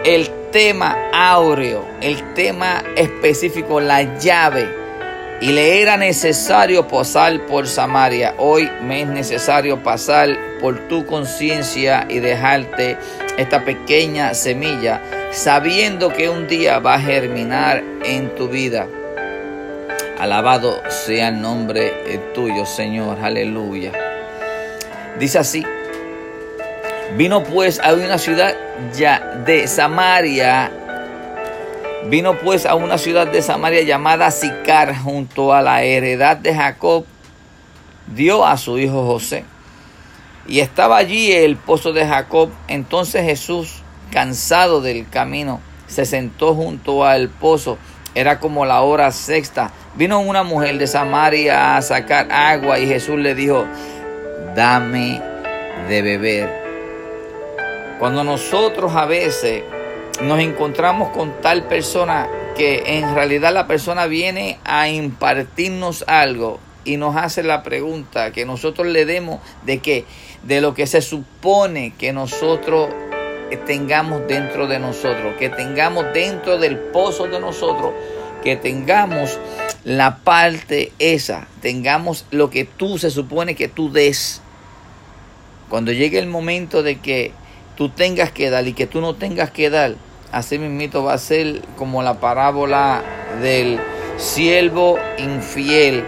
el 0.05 0.31
tema 0.53 0.97
áureo, 1.13 1.87
el 2.01 2.35
tema 2.35 2.83
específico, 2.97 3.81
la 3.81 4.19
llave 4.19 4.87
y 5.41 5.53
le 5.53 5.83
era 5.83 5.97
necesario 5.97 6.89
pasar 6.89 7.45
por 7.47 7.67
Samaria. 7.67 8.35
Hoy 8.39 8.71
me 8.83 9.03
es 9.03 9.09
necesario 9.09 9.83
pasar 9.83 10.37
por 10.61 10.89
tu 10.89 11.05
conciencia 11.05 12.07
y 12.09 12.21
dejarte 12.21 12.97
esta 13.37 13.65
pequeña 13.65 14.33
semilla, 14.35 15.03
sabiendo 15.33 16.13
que 16.13 16.31
un 16.31 16.47
día 16.49 16.79
va 16.79 16.95
a 16.95 17.01
germinar 17.01 17.83
en 18.05 18.35
tu 18.35 18.49
vida. 18.49 18.87
Alabado 20.19 20.81
sea 20.89 21.29
el 21.29 21.43
nombre 21.43 21.93
tuyo, 22.35 22.65
Señor. 22.65 23.19
Aleluya. 23.21 23.93
Dice 25.19 25.39
así. 25.39 25.63
Vino 27.17 27.43
pues 27.43 27.81
a 27.81 27.95
una 27.95 28.19
ciudad 28.19 28.55
ya 28.95 29.21
de 29.45 29.67
Samaria 29.67 30.71
Vino 32.09 32.39
pues 32.39 32.67
a 32.67 32.77
una 32.77 32.99
ciudad 32.99 33.27
de 33.27 33.43
Samaria 33.43 33.83
llamada 33.83 34.31
Sicar, 34.31 34.97
junto 34.97 35.53
a 35.53 35.61
la 35.61 35.83
heredad 35.83 36.37
de 36.37 36.55
Jacob, 36.55 37.05
dio 38.07 38.47
a 38.47 38.57
su 38.59 38.79
hijo 38.79 39.05
José. 39.05 39.43
Y 40.47 40.61
estaba 40.61 40.99
allí 40.99 41.33
el 41.33 41.57
pozo 41.57 41.93
de 41.93 42.07
Jacob. 42.07 42.51
Entonces 42.69 43.25
Jesús, 43.25 43.83
cansado 44.13 44.81
del 44.83 45.09
camino, 45.09 45.61
se 45.89 46.05
sentó 46.05 46.55
junto 46.55 47.05
al 47.05 47.29
pozo. 47.29 47.77
Era 48.15 48.39
como 48.39 48.65
la 48.67 48.83
hora 48.83 49.11
sexta. 49.11 49.73
Vino 49.97 50.21
una 50.21 50.45
mujer 50.45 50.79
de 50.79 50.87
Samaria 50.87 51.77
a 51.77 51.83
sacar 51.83 52.31
agua 52.31 52.79
y 52.79 52.87
Jesús 52.87 53.19
le 53.19 53.35
dijo, 53.35 53.67
dame 54.55 55.21
de 55.89 56.03
beber. 56.03 56.66
Cuando 57.99 58.25
nosotros 58.25 58.95
a 58.95 59.07
veces 59.07 59.63
nos 60.23 60.41
encontramos 60.41 61.11
con 61.11 61.41
tal 61.41 61.65
persona 61.65 62.29
que 62.57 62.99
en 62.99 63.15
realidad 63.15 63.53
la 63.53 63.67
persona 63.67 64.07
viene 64.07 64.59
a 64.65 64.89
impartirnos 64.89 66.05
algo 66.07 66.59
y 66.85 66.97
nos 66.97 67.17
hace 67.17 67.43
la 67.43 67.63
pregunta 67.63 68.33
que 68.33 68.47
nosotros 68.47 68.87
le 68.87 69.05
demos 69.05 69.41
de 69.65 69.79
que 69.79 70.05
de 70.43 70.61
lo 70.61 70.75
que 70.75 70.87
se 70.87 71.03
supone 71.03 71.93
que 71.99 72.13
nosotros 72.13 72.91
tengamos 73.67 74.27
dentro 74.27 74.67
de 74.67 74.79
nosotros, 74.79 75.35
que 75.39 75.49
tengamos 75.49 76.07
dentro 76.13 76.59
del 76.59 76.79
pozo 76.79 77.27
de 77.27 77.41
nosotros, 77.41 77.93
que 78.43 78.57
tengamos 78.57 79.39
la 79.85 80.19
parte 80.19 80.93
esa, 80.99 81.47
tengamos 81.61 82.27
lo 82.31 82.51
que 82.51 82.65
tú 82.65 82.99
se 82.99 83.11
supone 83.11 83.55
que 83.55 83.69
tú 83.69 83.91
des. 83.91 84.41
Cuando 85.69 85.93
llegue 85.93 86.19
el 86.19 86.27
momento 86.27 86.83
de 86.83 87.01
que 87.01 87.33
tú 87.77 87.91
tengas 87.91 88.33
que 88.33 88.51
dar 88.51 88.67
y 88.67 88.73
que 88.73 88.87
tú 88.87 89.01
no 89.01 89.15
tengas 89.15 89.51
que 89.51 89.71
dar, 89.71 89.95
así 90.33 90.59
mismito 90.59 91.05
va 91.05 91.13
a 91.13 91.19
ser 91.19 91.61
como 91.77 92.03
la 92.03 92.15
parábola 92.15 93.03
del 93.41 93.79
siervo 94.17 94.99
infiel. 95.19 96.03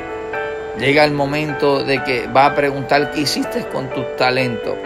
Llega 0.79 1.05
el 1.05 1.13
momento 1.13 1.85
de 1.85 2.03
que 2.03 2.27
va 2.27 2.47
a 2.47 2.55
preguntar 2.55 3.11
qué 3.11 3.21
hiciste 3.21 3.67
con 3.67 3.91
tus 3.91 4.17
talentos. 4.17 4.77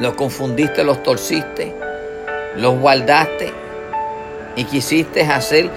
Los 0.00 0.14
confundiste, 0.14 0.84
los 0.84 1.02
torciste, 1.02 1.74
los 2.56 2.78
guardaste 2.78 3.52
y 4.56 4.64
quisiste 4.64 5.22
hacer 5.22 5.70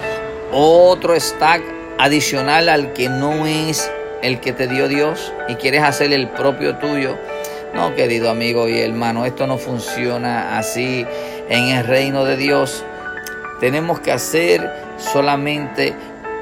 otro 0.52 1.18
stack 1.18 1.62
adicional 1.98 2.68
al 2.68 2.92
que 2.92 3.08
no 3.08 3.46
es 3.46 3.90
el 4.22 4.40
que 4.40 4.52
te 4.52 4.66
dio 4.66 4.88
Dios 4.88 5.32
y 5.48 5.54
quieres 5.54 5.82
hacer 5.82 6.12
el 6.12 6.28
propio 6.28 6.76
tuyo. 6.76 7.16
No, 7.74 7.92
querido 7.96 8.30
amigo 8.30 8.68
y 8.68 8.78
hermano, 8.78 9.26
esto 9.26 9.48
no 9.48 9.58
funciona 9.58 10.58
así 10.58 11.04
en 11.48 11.68
el 11.70 11.84
reino 11.84 12.24
de 12.24 12.36
Dios. 12.36 12.84
Tenemos 13.58 13.98
que 13.98 14.12
hacer 14.12 14.94
solamente 14.96 15.92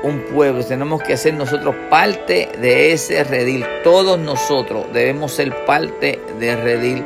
un 0.02 0.26
pueblo, 0.26 0.62
tenemos 0.62 1.02
que 1.02 1.16
ser 1.16 1.32
nosotros 1.32 1.74
parte 1.88 2.50
de 2.60 2.92
ese 2.92 3.24
redil. 3.24 3.64
Todos 3.82 4.18
nosotros 4.18 4.86
debemos 4.92 5.32
ser 5.32 5.64
parte 5.64 6.20
del 6.38 6.60
redil. 6.60 7.02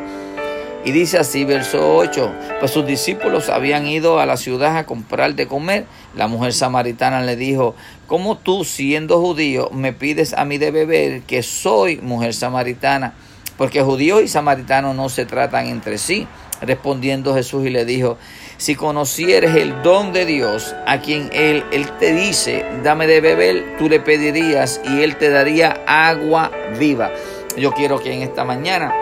Y 0.85 0.91
dice 0.91 1.19
así, 1.19 1.45
verso 1.45 1.97
8, 1.97 2.33
pues 2.59 2.73
sus 2.73 2.85
discípulos 2.85 3.49
habían 3.49 3.87
ido 3.87 4.19
a 4.19 4.27
la 4.27 4.37
ciudad 4.37 4.77
a 4.77 4.87
comprar 4.87 5.37
de 5.37 5.47
comer. 5.47 5.85
La 6.17 6.27
mujer 6.27 6.53
samaritana 6.53 7.23
le 7.23 7.37
dijo, 7.37 7.77
¿cómo 8.09 8.37
tú 8.37 8.65
siendo 8.65 9.21
judío 9.21 9.71
me 9.71 9.93
pides 9.93 10.33
a 10.35 10.45
mí 10.45 10.59
de 10.59 10.73
beber 10.73 11.23
que 11.23 11.45
soy 11.45 11.99
mujer 11.99 12.35
samaritana? 12.35 13.15
Porque 13.57 13.83
judíos 13.83 14.23
y 14.23 14.29
samaritanos 14.29 14.95
no 14.95 15.09
se 15.09 15.25
tratan 15.27 15.67
entre 15.67 15.99
sí. 15.99 16.27
Respondiendo 16.63 17.35
Jesús 17.35 17.67
y 17.67 17.71
le 17.71 17.85
dijo, 17.85 18.17
si 18.57 18.77
conocieres 18.77 19.55
el 19.57 19.83
don 19.83 20.15
de 20.15 20.25
Dios, 20.25 20.75
a 20.87 21.01
quien 21.01 21.29
él, 21.35 21.65
él 21.71 21.87
te 21.99 22.15
dice, 22.15 22.65
dame 22.83 23.07
de 23.07 23.21
beber, 23.21 23.77
tú 23.79 23.91
le 23.91 24.01
pedirías 24.01 24.81
y 24.85 25.03
él 25.03 25.17
te 25.17 25.29
daría 25.29 25.83
agua 25.87 26.51
viva. 26.79 27.13
Yo 27.59 27.73
quiero 27.73 28.01
que 28.01 28.13
en 28.15 28.23
esta 28.23 28.45
mañana 28.45 28.95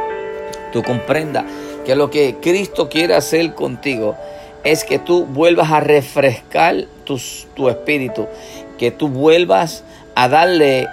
tú 0.73 0.83
comprendas 0.83 1.45
que 1.85 1.95
lo 1.95 2.11
que 2.11 2.39
Cristo 2.41 2.89
quiere 2.89 3.15
hacer 3.15 3.55
contigo 3.55 4.17
es 4.65 4.83
que 4.83 4.99
tú 4.99 5.27
vuelvas 5.27 5.71
a 5.71 5.79
refrescar 5.81 6.87
tu, 7.05 7.21
tu 7.55 7.69
espíritu, 7.69 8.27
que 8.79 8.91
tú 8.91 9.09
vuelvas 9.09 9.85
a 10.17 10.29
darle 10.29 10.89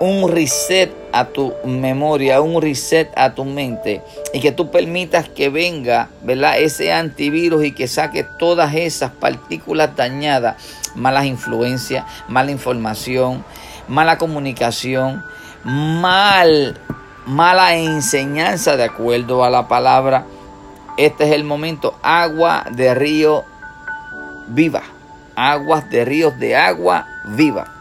un 0.00 0.30
reset 0.30 0.90
a 1.12 1.26
tu 1.26 1.52
memoria, 1.64 2.40
un 2.40 2.60
reset 2.60 3.12
a 3.16 3.34
tu 3.34 3.44
mente 3.44 4.02
y 4.32 4.40
que 4.40 4.50
tú 4.50 4.70
permitas 4.70 5.28
que 5.28 5.50
venga, 5.50 6.08
¿verdad? 6.22 6.58
Ese 6.58 6.90
antivirus 6.90 7.64
y 7.64 7.72
que 7.72 7.86
saque 7.86 8.24
todas 8.38 8.74
esas 8.74 9.10
partículas 9.10 9.94
dañadas, 9.94 10.56
malas 10.94 11.26
influencias, 11.26 12.06
mala 12.28 12.50
información, 12.50 13.44
mala 13.88 14.16
comunicación, 14.16 15.22
mal, 15.64 16.80
mala 17.26 17.76
enseñanza 17.76 18.78
de 18.78 18.84
acuerdo 18.84 19.44
a 19.44 19.50
la 19.50 19.68
palabra. 19.68 20.24
Este 20.96 21.24
es 21.24 21.32
el 21.32 21.44
momento, 21.44 21.94
agua 22.02 22.64
de 22.70 22.94
río 22.94 23.44
viva, 24.48 24.82
aguas 25.36 25.90
de 25.90 26.06
ríos 26.06 26.38
de 26.38 26.56
agua 26.56 27.06
viva. 27.26 27.79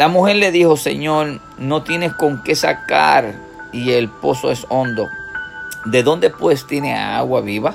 La 0.00 0.08
mujer 0.08 0.36
le 0.36 0.50
dijo, 0.50 0.78
Señor, 0.78 1.40
no 1.58 1.82
tienes 1.82 2.14
con 2.14 2.42
qué 2.42 2.54
sacar 2.54 3.34
y 3.70 3.90
el 3.90 4.08
pozo 4.08 4.50
es 4.50 4.64
hondo. 4.70 5.10
¿De 5.84 6.02
dónde 6.02 6.30
pues 6.30 6.66
tiene 6.66 6.94
agua 6.94 7.42
viva? 7.42 7.74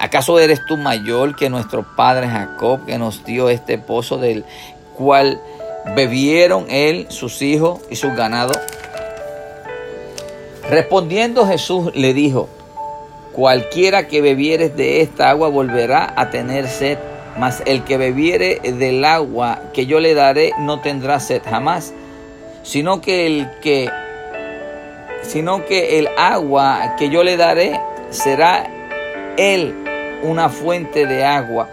¿Acaso 0.00 0.40
eres 0.40 0.64
tú 0.66 0.76
mayor 0.76 1.36
que 1.36 1.48
nuestro 1.48 1.84
padre 1.94 2.26
Jacob 2.26 2.84
que 2.86 2.98
nos 2.98 3.24
dio 3.24 3.50
este 3.50 3.78
pozo 3.78 4.18
del 4.18 4.44
cual 4.96 5.40
bebieron 5.94 6.66
él, 6.70 7.06
sus 7.08 7.40
hijos 7.40 7.82
y 7.88 7.94
sus 7.94 8.16
ganados? 8.16 8.58
Respondiendo 10.68 11.46
Jesús 11.46 11.92
le 11.94 12.14
dijo, 12.14 12.48
cualquiera 13.32 14.08
que 14.08 14.20
bebieres 14.20 14.76
de 14.76 15.02
esta 15.02 15.30
agua 15.30 15.50
volverá 15.50 16.12
a 16.16 16.30
tener 16.30 16.66
sed 16.66 16.98
mas 17.38 17.62
el 17.66 17.84
que 17.84 17.96
bebiere 17.96 18.60
del 18.64 19.04
agua 19.04 19.62
que 19.72 19.86
yo 19.86 20.00
le 20.00 20.14
daré 20.14 20.52
no 20.58 20.80
tendrá 20.80 21.20
sed 21.20 21.42
jamás, 21.48 21.94
sino 22.62 23.00
que 23.00 23.26
el 23.26 23.50
que 23.60 23.88
sino 25.22 25.64
que 25.64 25.98
el 25.98 26.08
agua 26.16 26.96
que 26.98 27.10
yo 27.10 27.22
le 27.22 27.36
daré 27.36 27.80
será 28.10 28.66
él 29.36 29.74
una 30.22 30.48
fuente 30.48 31.06
de 31.06 31.24
agua 31.24 31.68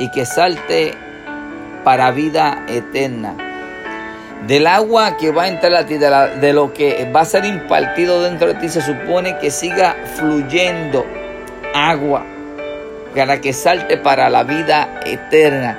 y 0.00 0.10
que 0.10 0.26
salte 0.26 0.92
para 1.84 2.10
vida 2.10 2.64
eterna. 2.68 3.36
Del 4.46 4.66
agua 4.66 5.16
que 5.16 5.30
va 5.30 5.44
a 5.44 5.48
entrar 5.48 5.74
a 5.74 5.86
ti, 5.86 5.96
de, 5.98 6.10
de 6.40 6.52
lo 6.52 6.72
que 6.72 7.10
va 7.14 7.20
a 7.20 7.24
ser 7.24 7.44
impartido 7.44 8.22
dentro 8.22 8.48
de 8.48 8.54
ti, 8.54 8.68
se 8.68 8.82
supone 8.82 9.38
que 9.38 9.50
siga 9.50 9.96
fluyendo 10.16 11.06
agua 11.74 12.24
para 13.16 13.40
que 13.40 13.54
salte 13.54 13.96
para 13.96 14.28
la 14.28 14.44
vida 14.44 15.00
eterna. 15.06 15.78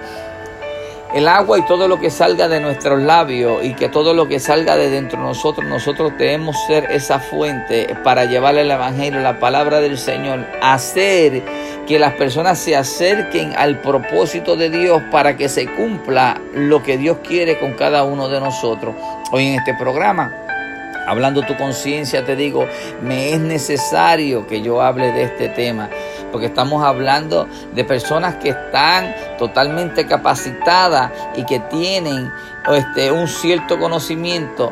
El 1.13 1.27
agua 1.27 1.60
y 1.60 1.62
todo 1.62 1.88
lo 1.88 2.00
que 2.00 2.10
salga 2.10 2.50
de 2.50 2.60
nuestros 2.60 3.00
labios 3.01 3.63
y 3.63 3.74
que 3.75 3.88
todo 3.88 4.13
lo 4.13 4.27
que 4.27 4.39
salga 4.39 4.75
de 4.75 4.89
dentro 4.89 5.20
de 5.20 5.25
nosotros, 5.25 5.65
nosotros 5.65 6.12
debemos 6.17 6.58
ser 6.65 6.91
esa 6.91 7.20
fuente 7.20 7.96
para 8.03 8.25
llevarle 8.25 8.62
el 8.62 8.72
Evangelio, 8.72 9.22
la 9.22 9.39
palabra 9.39 9.79
del 9.79 9.98
Señor, 9.98 10.46
hacer 10.62 11.44
que 11.88 12.00
las 12.00 12.13
personas 12.13 12.60
se 12.60 12.75
acerquen 12.75 13.56
al 13.56 13.79
propósito 13.79 14.58
de 14.58 14.70
Dios 14.70 15.01
para 15.12 15.38
que 15.38 15.48
se 15.48 15.67
cumpla 15.67 16.41
lo 16.53 16.84
que 16.84 16.98
Dios 16.98 17.20
quiere 17.25 17.58
con 17.60 17.74
cada 17.74 18.03
uno 18.03 18.27
de 18.27 18.41
nosotros. 18.41 18.96
Hoy 19.32 19.48
en 19.48 19.60
este 19.60 19.74
programa 19.75 20.48
hablando 21.08 21.41
tu 21.44 21.56
conciencia, 21.56 22.25
te 22.25 22.36
digo, 22.36 22.67
me 23.01 23.34
es 23.34 23.39
necesario 23.39 24.46
que 24.46 24.62
yo 24.62 24.82
hable 24.82 25.13
de 25.13 25.24
este 25.24 25.48
tema, 25.48 25.89
porque 26.38 26.46
estamos 26.46 26.84
hablando 26.84 27.48
de 27.74 27.84
personas 27.84 28.36
que 28.36 28.50
están 28.50 29.15
totalmente 29.39 30.06
capacitadas 30.06 31.12
y 31.36 31.44
que 31.46 31.60
tienen 31.62 32.32
este, 32.72 33.12
un 33.12 33.27
cierto 33.27 33.79
conocimiento, 33.79 34.72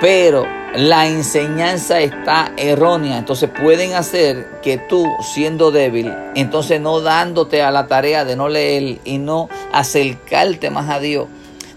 pero 0.00 0.46
la 0.76 1.08
enseñanza 1.08 1.98
está 1.98 2.52
errónea. 2.56 3.18
Entonces 3.18 3.50
pueden 3.50 3.94
hacer 3.94 4.60
que 4.62 4.78
tú, 4.78 5.04
siendo 5.34 5.72
débil, 5.72 6.14
entonces 6.36 6.80
no 6.80 7.00
dándote 7.00 7.60
a 7.60 7.72
la 7.72 7.88
tarea 7.88 8.24
de 8.24 8.36
no 8.36 8.48
leer 8.48 9.00
y 9.02 9.18
no 9.18 9.48
acercarte 9.72 10.70
más 10.70 10.88
a 10.90 11.00
Dios, 11.00 11.26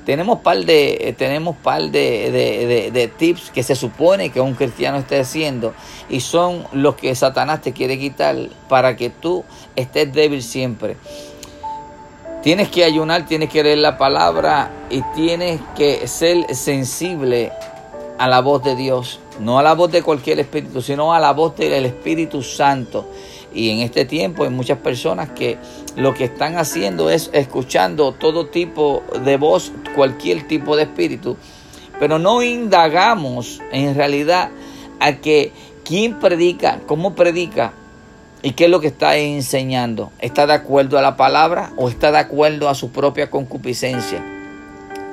tenemos 0.05 0.39
par 0.39 0.65
de, 0.65 0.97
eh, 0.99 1.13
tenemos 1.13 1.55
par 1.55 1.89
de, 1.89 2.91
de, 2.91 3.07
tips 3.07 3.51
que 3.51 3.63
se 3.63 3.75
supone 3.75 4.29
que 4.29 4.41
un 4.41 4.53
cristiano 4.53 4.97
esté 4.97 5.19
haciendo 5.19 5.73
y 6.09 6.19
son 6.19 6.65
los 6.73 6.95
que 6.95 7.13
Satanás 7.15 7.61
te 7.61 7.73
quiere 7.73 7.97
quitar 7.97 8.35
para 8.67 8.95
que 8.95 9.09
tú 9.09 9.43
estés 9.75 10.11
débil 10.13 10.43
siempre. 10.43 10.97
Tienes 12.41 12.67
que 12.67 12.83
ayunar, 12.83 13.25
tienes 13.25 13.49
que 13.49 13.63
leer 13.63 13.77
la 13.77 13.97
palabra 13.97 14.69
y 14.89 15.01
tienes 15.15 15.61
que 15.77 16.07
ser 16.07 16.53
sensible 16.53 17.53
a 18.17 18.27
la 18.27 18.41
voz 18.41 18.63
de 18.63 18.75
Dios, 18.75 19.19
no 19.39 19.59
a 19.59 19.63
la 19.63 19.73
voz 19.73 19.91
de 19.91 20.01
cualquier 20.01 20.39
espíritu, 20.39 20.81
sino 20.81 21.13
a 21.13 21.19
la 21.19 21.31
voz 21.31 21.55
del 21.55 21.85
Espíritu 21.85 22.43
Santo. 22.43 23.09
Y 23.53 23.69
en 23.69 23.79
este 23.79 24.05
tiempo 24.05 24.43
hay 24.43 24.49
muchas 24.49 24.79
personas 24.79 25.29
que 25.29 25.57
lo 25.95 26.13
que 26.13 26.25
están 26.25 26.57
haciendo 26.57 27.09
es 27.09 27.29
escuchando 27.33 28.13
todo 28.13 28.47
tipo 28.47 29.03
de 29.23 29.37
voz, 29.37 29.71
cualquier 29.95 30.47
tipo 30.47 30.75
de 30.75 30.83
espíritu, 30.83 31.37
pero 31.99 32.19
no 32.19 32.41
indagamos 32.41 33.59
en 33.71 33.95
realidad 33.95 34.49
a 34.99 35.13
que 35.17 35.51
quién 35.83 36.19
predica, 36.19 36.79
cómo 36.87 37.15
predica 37.15 37.73
y 38.41 38.51
qué 38.51 38.65
es 38.65 38.69
lo 38.69 38.79
que 38.79 38.87
está 38.87 39.17
enseñando. 39.17 40.11
¿Está 40.19 40.47
de 40.47 40.53
acuerdo 40.53 40.97
a 40.97 41.01
la 41.01 41.15
palabra 41.15 41.71
o 41.77 41.89
está 41.89 42.11
de 42.11 42.19
acuerdo 42.19 42.69
a 42.69 42.75
su 42.75 42.91
propia 42.91 43.29
concupiscencia? 43.29 44.23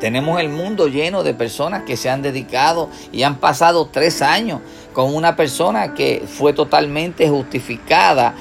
Tenemos 0.00 0.40
el 0.40 0.48
mundo 0.48 0.88
lleno 0.88 1.22
de 1.22 1.34
personas 1.34 1.82
que 1.82 1.98
se 1.98 2.08
han 2.08 2.22
dedicado 2.22 2.88
y 3.12 3.22
han 3.22 3.36
pasado 3.36 3.86
tres 3.92 4.22
años 4.22 4.60
con 4.94 5.14
una 5.14 5.36
persona 5.36 5.94
que 5.94 6.24
fue 6.26 6.54
totalmente 6.54 7.28
justificada, 7.28 8.34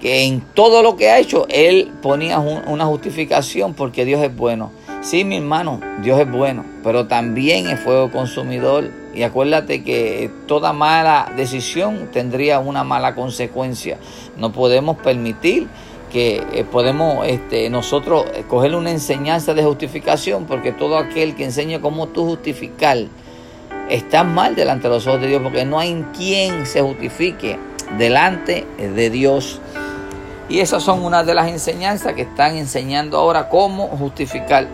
que 0.00 0.24
en 0.24 0.40
todo 0.40 0.82
lo 0.82 0.96
que 0.96 1.10
ha 1.10 1.18
hecho 1.18 1.46
él 1.48 1.92
ponía 2.02 2.38
una 2.38 2.86
justificación 2.86 3.74
porque 3.74 4.04
Dios 4.04 4.22
es 4.22 4.34
bueno. 4.34 4.72
Sí, 5.02 5.24
mi 5.24 5.36
hermano, 5.36 5.80
Dios 6.02 6.20
es 6.20 6.30
bueno, 6.30 6.64
pero 6.82 7.06
también 7.06 7.66
es 7.68 7.80
fuego 7.80 8.10
consumidor. 8.10 8.90
Y 9.14 9.22
acuérdate 9.22 9.82
que 9.82 10.30
toda 10.46 10.72
mala 10.72 11.32
decisión 11.36 12.10
tendría 12.12 12.58
una 12.58 12.84
mala 12.84 13.14
consecuencia. 13.14 13.98
No 14.36 14.52
podemos 14.52 14.98
permitir 14.98 15.68
que 16.12 16.44
eh, 16.52 16.64
podemos 16.64 17.26
este, 17.26 17.70
nosotros 17.70 18.26
coger 18.48 18.74
una 18.74 18.90
enseñanza 18.90 19.54
de 19.54 19.62
justificación, 19.64 20.44
porque 20.44 20.72
todo 20.72 20.98
aquel 20.98 21.34
que 21.34 21.44
enseña 21.44 21.80
cómo 21.80 22.08
tú 22.08 22.26
justificar 22.26 22.98
está 23.88 24.22
mal 24.22 24.54
delante 24.54 24.88
de 24.88 24.94
los 24.94 25.06
ojos 25.06 25.20
de 25.20 25.28
Dios, 25.28 25.42
porque 25.42 25.64
no 25.64 25.78
hay 25.78 26.04
quien 26.16 26.66
se 26.66 26.82
justifique 26.82 27.58
delante 27.96 28.66
de 28.78 29.10
Dios. 29.10 29.60
Y 30.50 30.58
esas 30.58 30.82
son 30.82 31.04
una 31.04 31.22
de 31.22 31.32
las 31.32 31.46
enseñanzas 31.46 32.14
que 32.14 32.22
están 32.22 32.56
enseñando 32.56 33.16
ahora 33.16 33.48
cómo 33.48 33.86
justificar. 33.86 34.66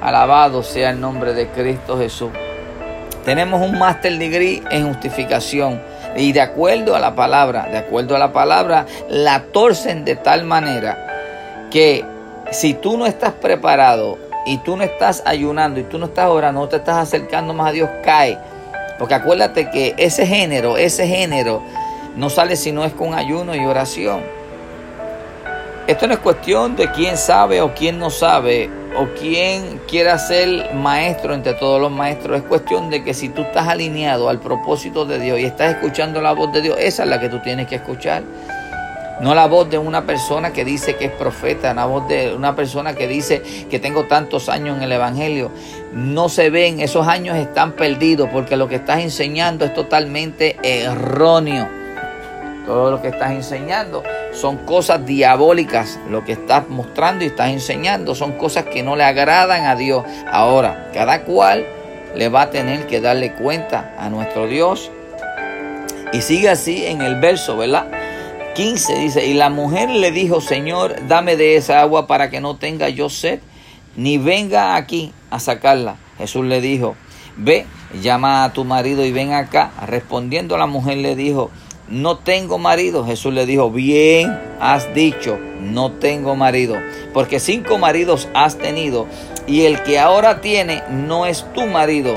Alabado 0.00 0.64
sea 0.64 0.90
el 0.90 1.00
nombre 1.00 1.34
de 1.34 1.46
Cristo 1.50 1.96
Jesús. 1.96 2.30
Tenemos 3.24 3.62
un 3.62 3.78
master 3.78 4.18
degree 4.18 4.60
en 4.72 4.92
justificación 4.92 5.80
y 6.16 6.32
de 6.32 6.40
acuerdo 6.40 6.96
a 6.96 6.98
la 6.98 7.14
palabra, 7.14 7.68
de 7.70 7.78
acuerdo 7.78 8.16
a 8.16 8.18
la 8.18 8.32
palabra, 8.32 8.86
la 9.08 9.44
torcen 9.52 10.04
de 10.04 10.16
tal 10.16 10.42
manera 10.42 11.68
que 11.70 12.04
si 12.50 12.74
tú 12.74 12.98
no 12.98 13.06
estás 13.06 13.34
preparado 13.34 14.18
y 14.46 14.58
tú 14.58 14.76
no 14.76 14.82
estás 14.82 15.22
ayunando 15.24 15.78
y 15.78 15.84
tú 15.84 15.96
no 15.96 16.06
estás 16.06 16.26
orando, 16.26 16.60
no 16.60 16.68
te 16.68 16.78
estás 16.78 16.96
acercando 16.96 17.54
más 17.54 17.68
a 17.68 17.72
Dios, 17.72 17.88
cae. 18.02 18.36
Porque 18.98 19.14
acuérdate 19.14 19.70
que 19.70 19.94
ese 19.96 20.26
género, 20.26 20.76
ese 20.76 21.06
género 21.06 21.62
no 22.16 22.28
sale 22.28 22.56
si 22.56 22.72
no 22.72 22.84
es 22.84 22.92
con 22.92 23.14
ayuno 23.14 23.54
y 23.54 23.64
oración. 23.64 24.41
Esto 25.86 26.06
no 26.06 26.14
es 26.14 26.20
cuestión 26.20 26.76
de 26.76 26.92
quién 26.92 27.16
sabe 27.16 27.60
o 27.60 27.74
quién 27.74 27.98
no 27.98 28.08
sabe 28.08 28.70
o 28.96 29.08
quién 29.18 29.80
quiera 29.88 30.16
ser 30.16 30.72
maestro 30.74 31.34
entre 31.34 31.54
todos 31.54 31.80
los 31.80 31.90
maestros. 31.90 32.36
Es 32.38 32.44
cuestión 32.44 32.88
de 32.88 33.02
que 33.02 33.14
si 33.14 33.28
tú 33.30 33.42
estás 33.42 33.66
alineado 33.66 34.28
al 34.28 34.38
propósito 34.38 35.04
de 35.04 35.18
Dios 35.18 35.40
y 35.40 35.44
estás 35.44 35.74
escuchando 35.74 36.20
la 36.22 36.34
voz 36.34 36.52
de 36.52 36.62
Dios, 36.62 36.76
esa 36.78 37.02
es 37.02 37.08
la 37.08 37.20
que 37.20 37.28
tú 37.28 37.40
tienes 37.40 37.66
que 37.66 37.74
escuchar. 37.74 38.22
No 39.20 39.34
la 39.34 39.46
voz 39.46 39.70
de 39.70 39.78
una 39.78 40.06
persona 40.06 40.52
que 40.52 40.64
dice 40.64 40.94
que 40.94 41.06
es 41.06 41.12
profeta, 41.12 41.74
la 41.74 41.86
voz 41.86 42.06
de 42.06 42.32
una 42.32 42.54
persona 42.54 42.94
que 42.94 43.08
dice 43.08 43.42
que 43.68 43.80
tengo 43.80 44.04
tantos 44.04 44.48
años 44.48 44.76
en 44.76 44.84
el 44.84 44.92
Evangelio. 44.92 45.50
No 45.92 46.28
se 46.28 46.50
ven, 46.50 46.78
esos 46.78 47.08
años 47.08 47.36
están 47.36 47.72
perdidos 47.72 48.28
porque 48.32 48.56
lo 48.56 48.68
que 48.68 48.76
estás 48.76 49.00
enseñando 49.00 49.64
es 49.64 49.74
totalmente 49.74 50.56
erróneo. 50.62 51.81
Todo 52.66 52.90
lo 52.90 53.02
que 53.02 53.08
estás 53.08 53.32
enseñando 53.32 54.02
son 54.32 54.58
cosas 54.58 55.04
diabólicas. 55.04 55.98
Lo 56.08 56.24
que 56.24 56.32
estás 56.32 56.68
mostrando 56.68 57.24
y 57.24 57.28
estás 57.28 57.50
enseñando 57.50 58.14
son 58.14 58.32
cosas 58.32 58.64
que 58.64 58.82
no 58.82 58.96
le 58.96 59.04
agradan 59.04 59.66
a 59.66 59.76
Dios. 59.76 60.04
Ahora, 60.30 60.90
cada 60.92 61.22
cual 61.22 61.66
le 62.14 62.28
va 62.28 62.42
a 62.42 62.50
tener 62.50 62.86
que 62.86 63.00
darle 63.00 63.32
cuenta 63.34 63.94
a 63.98 64.08
nuestro 64.10 64.46
Dios. 64.46 64.90
Y 66.12 66.20
sigue 66.22 66.50
así 66.50 66.86
en 66.86 67.00
el 67.00 67.20
verso, 67.20 67.56
¿verdad? 67.56 67.86
15 68.54 68.98
dice, 68.98 69.26
y 69.26 69.32
la 69.32 69.48
mujer 69.48 69.88
le 69.88 70.10
dijo, 70.10 70.42
Señor, 70.42 70.94
dame 71.08 71.36
de 71.36 71.56
esa 71.56 71.80
agua 71.80 72.06
para 72.06 72.28
que 72.28 72.40
no 72.40 72.56
tenga 72.56 72.90
yo 72.90 73.08
sed, 73.08 73.40
ni 73.96 74.18
venga 74.18 74.76
aquí 74.76 75.12
a 75.30 75.40
sacarla. 75.40 75.96
Jesús 76.18 76.44
le 76.44 76.60
dijo, 76.60 76.94
ve, 77.38 77.64
llama 78.02 78.44
a 78.44 78.52
tu 78.52 78.64
marido 78.64 79.06
y 79.06 79.12
ven 79.12 79.32
acá. 79.32 79.70
Respondiendo 79.86 80.58
la 80.58 80.66
mujer 80.66 80.98
le 80.98 81.16
dijo, 81.16 81.50
no 81.88 82.18
tengo 82.18 82.58
marido. 82.58 83.04
Jesús 83.04 83.32
le 83.32 83.46
dijo, 83.46 83.70
bien 83.70 84.38
has 84.60 84.94
dicho, 84.94 85.38
no 85.60 85.92
tengo 85.92 86.36
marido, 86.36 86.76
porque 87.12 87.40
cinco 87.40 87.78
maridos 87.78 88.28
has 88.34 88.56
tenido 88.58 89.06
y 89.46 89.62
el 89.62 89.82
que 89.82 89.98
ahora 89.98 90.40
tiene 90.40 90.82
no 90.90 91.26
es 91.26 91.44
tu 91.52 91.66
marido. 91.66 92.14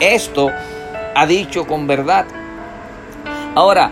Esto 0.00 0.50
ha 1.14 1.26
dicho 1.26 1.66
con 1.66 1.86
verdad. 1.86 2.26
Ahora, 3.54 3.90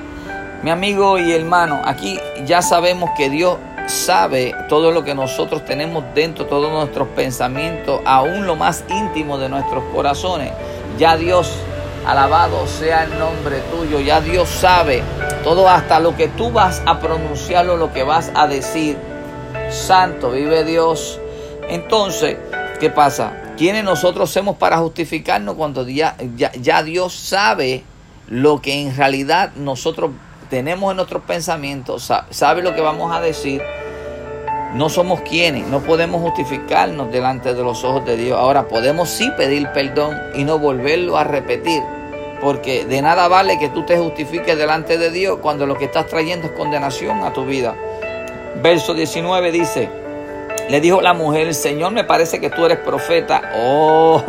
mi 0.62 0.70
amigo 0.70 1.18
y 1.18 1.33
hermano, 1.33 1.80
aquí 1.85 2.18
ya 2.46 2.62
sabemos 2.62 3.11
que 3.16 3.30
Dios 3.30 3.59
sabe 3.87 4.54
todo 4.68 4.92
lo 4.92 5.04
que 5.04 5.14
nosotros 5.14 5.64
tenemos 5.64 6.04
dentro, 6.14 6.46
todos 6.46 6.72
nuestros 6.72 7.09
pensamientos, 7.09 8.00
aún 8.04 8.46
lo 8.46 8.57
más 8.57 8.85
íntimo 8.88 9.38
de 9.38 9.48
nuestros 9.48 9.85
corazones. 9.92 10.52
Ya 10.98 11.16
Dios 11.16 11.52
Alabado 12.06 12.66
sea 12.66 13.04
el 13.04 13.18
nombre 13.18 13.60
tuyo. 13.70 14.00
Ya 14.00 14.20
Dios 14.20 14.48
sabe 14.48 15.02
todo 15.42 15.68
hasta 15.68 16.00
lo 16.00 16.16
que 16.16 16.28
tú 16.28 16.50
vas 16.50 16.82
a 16.86 17.00
pronunciar 17.00 17.68
o 17.68 17.76
lo 17.76 17.92
que 17.92 18.02
vas 18.02 18.30
a 18.34 18.46
decir. 18.46 18.98
Santo, 19.70 20.30
vive 20.30 20.64
Dios. 20.64 21.20
Entonces, 21.68 22.36
¿qué 22.78 22.90
pasa? 22.90 23.54
¿Quiénes 23.56 23.84
nosotros 23.84 24.30
somos 24.30 24.56
para 24.56 24.78
justificarnos 24.78 25.54
cuando 25.54 25.88
ya, 25.88 26.16
ya, 26.36 26.82
Dios 26.82 27.14
sabe 27.14 27.84
lo 28.28 28.60
que 28.60 28.82
en 28.82 28.96
realidad 28.96 29.52
nosotros 29.56 30.10
tenemos 30.50 30.90
en 30.90 30.96
nuestros 30.96 31.22
pensamientos, 31.22 32.12
sabe 32.30 32.62
lo 32.62 32.74
que 32.74 32.80
vamos 32.80 33.14
a 33.14 33.20
decir? 33.20 33.62
no 34.74 34.88
somos 34.88 35.20
quienes, 35.20 35.68
no 35.68 35.80
podemos 35.80 36.20
justificarnos 36.20 37.10
delante 37.12 37.54
de 37.54 37.62
los 37.62 37.84
ojos 37.84 38.04
de 38.04 38.16
Dios. 38.16 38.36
Ahora 38.36 38.66
podemos 38.66 39.08
sí 39.08 39.30
pedir 39.36 39.68
perdón 39.68 40.20
y 40.34 40.42
no 40.42 40.58
volverlo 40.58 41.16
a 41.16 41.22
repetir, 41.22 41.80
porque 42.44 42.85
de 42.85 43.00
nada 43.00 43.26
vale 43.26 43.59
que 43.59 43.70
tú 43.70 43.87
te 43.87 43.96
justifiques 43.96 44.59
delante 44.59 44.98
de 44.98 45.11
Dios 45.11 45.38
cuando 45.40 45.66
lo 45.66 45.78
que 45.78 45.87
estás 45.87 46.07
trayendo 46.07 46.48
es 46.48 46.52
condenación 46.52 47.24
a 47.24 47.33
tu 47.33 47.46
vida. 47.46 47.74
Verso 48.62 48.92
19 48.92 49.50
dice, 49.50 49.88
le 50.68 50.78
dijo 50.83 51.00
la 51.00 51.14
mujer, 51.14 51.54
Señor 51.54 51.92
me 51.92 52.04
parece 52.04 52.40
que 52.40 52.50
tú 52.50 52.66
eres 52.66 52.80
profeta. 52.80 53.50
Oh, 53.57 54.22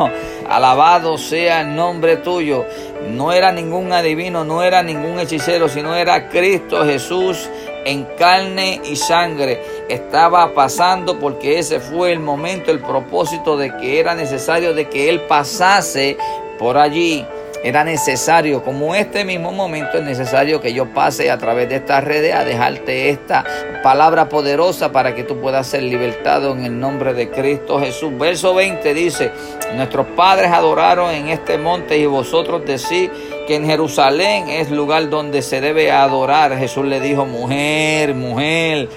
alabado 0.48 1.18
sea 1.18 1.60
el 1.60 1.76
nombre 1.76 2.16
tuyo. 2.16 2.64
No 3.10 3.34
era 3.34 3.52
ningún 3.52 3.92
adivino, 3.92 4.44
no 4.44 4.62
era 4.62 4.82
ningún 4.82 5.20
hechicero, 5.20 5.68
sino 5.68 5.94
era 5.94 6.30
Cristo 6.30 6.86
Jesús 6.86 7.50
en 7.84 8.04
carne 8.18 8.80
y 8.82 8.96
sangre 8.96 9.62
estaba 9.90 10.54
pasando 10.54 11.18
porque 11.18 11.58
ese 11.58 11.80
fue 11.80 12.12
el 12.12 12.20
momento, 12.20 12.70
el 12.70 12.80
propósito 12.80 13.58
de 13.58 13.76
que 13.76 14.00
era 14.00 14.14
necesario 14.14 14.72
de 14.72 14.88
que 14.88 15.10
Él 15.10 15.20
pasase 15.20 16.16
por 16.58 16.78
allí. 16.78 17.26
Era 17.66 17.82
necesario, 17.82 18.62
como 18.62 18.94
este 18.94 19.24
mismo 19.24 19.50
momento 19.50 19.98
es 19.98 20.04
necesario 20.04 20.60
que 20.60 20.72
yo 20.72 20.86
pase 20.94 21.32
a 21.32 21.36
través 21.36 21.68
de 21.68 21.74
esta 21.74 22.00
redes 22.00 22.32
a 22.32 22.44
dejarte 22.44 23.10
esta 23.10 23.44
palabra 23.82 24.28
poderosa 24.28 24.92
para 24.92 25.16
que 25.16 25.24
tú 25.24 25.40
puedas 25.40 25.66
ser 25.66 25.82
libertado 25.82 26.52
en 26.52 26.64
el 26.64 26.78
nombre 26.78 27.12
de 27.12 27.28
Cristo 27.28 27.80
Jesús. 27.80 28.16
Verso 28.16 28.54
20 28.54 28.94
dice, 28.94 29.32
nuestros 29.74 30.06
padres 30.14 30.52
adoraron 30.52 31.10
en 31.10 31.26
este 31.26 31.58
monte 31.58 31.98
y 31.98 32.06
vosotros 32.06 32.64
decís 32.64 33.10
que 33.48 33.56
en 33.56 33.66
Jerusalén 33.66 34.48
es 34.48 34.70
lugar 34.70 35.10
donde 35.10 35.42
se 35.42 35.60
debe 35.60 35.90
adorar. 35.90 36.56
Jesús 36.56 36.84
le 36.84 37.00
dijo, 37.00 37.26
mujer, 37.26 38.14
mujer, 38.14 38.88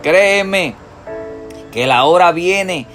créeme 0.00 0.76
que 1.72 1.88
la 1.88 2.04
hora 2.04 2.30
viene 2.30 2.86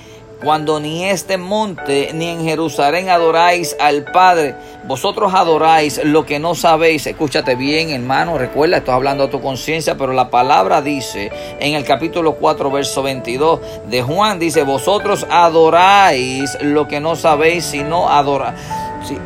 cuando 0.44 0.80
ni 0.80 1.06
este 1.06 1.38
monte 1.38 2.12
ni 2.14 2.30
en 2.30 2.44
Jerusalén 2.44 3.10
adoráis 3.10 3.76
al 3.80 4.04
Padre, 4.06 4.56
vosotros 4.86 5.34
adoráis 5.34 6.00
lo 6.04 6.26
que 6.26 6.40
no 6.40 6.56
sabéis. 6.56 7.08
Escúchate 7.08 7.56
bien, 7.56 7.90
hermano, 7.90 8.38
recuerda, 8.38 8.78
estoy 8.78 8.94
hablando 8.94 9.26
a 9.26 9.30
tu 9.30 9.42
conciencia, 9.42 9.98
pero 9.98 10.14
la 10.14 10.30
palabra 10.30 10.82
dice 10.82 11.32
en 11.60 11.74
el 11.74 11.84
capítulo 11.84 12.36
4, 12.36 12.72
verso 12.72 13.04
22 13.04 13.60
de 13.90 14.02
Juan, 14.02 14.40
dice, 14.40 14.64
vosotros 14.64 15.26
adoráis 15.30 16.58
lo 16.62 16.88
que 16.88 17.00
no 17.00 17.16
sabéis, 17.16 17.66
sino 17.66 18.10
adoráis. 18.10 18.60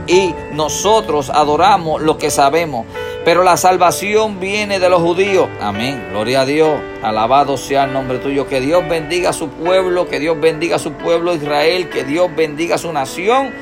Y 0.08 0.34
nosotros 0.54 1.30
adoramos 1.30 2.02
lo 2.02 2.18
que 2.18 2.30
sabemos 2.30 2.86
pero 3.24 3.44
la 3.44 3.56
salvación 3.56 4.40
viene 4.40 4.80
de 4.80 4.90
los 4.90 5.02
judíos. 5.02 5.48
Amén. 5.62 6.08
Gloria 6.10 6.42
a 6.42 6.46
Dios. 6.46 6.80
Alabado 7.04 7.56
sea 7.56 7.84
el 7.84 7.94
nombre 7.94 8.18
tuyo. 8.18 8.48
Que 8.48 8.60
Dios 8.60 8.88
bendiga 8.90 9.30
a 9.30 9.34
su 9.34 9.50
pueblo, 9.50 10.08
que 10.08 10.20
Dios 10.20 10.40
bendiga 10.40 10.78
a 10.78 10.80
su 10.80 10.94
pueblo 10.94 11.36
Israel, 11.36 11.90
que 11.90 12.04
Dios 12.04 12.30
bendiga 12.36 12.76
a 12.76 12.78
su 12.80 12.92
nación 12.92 13.54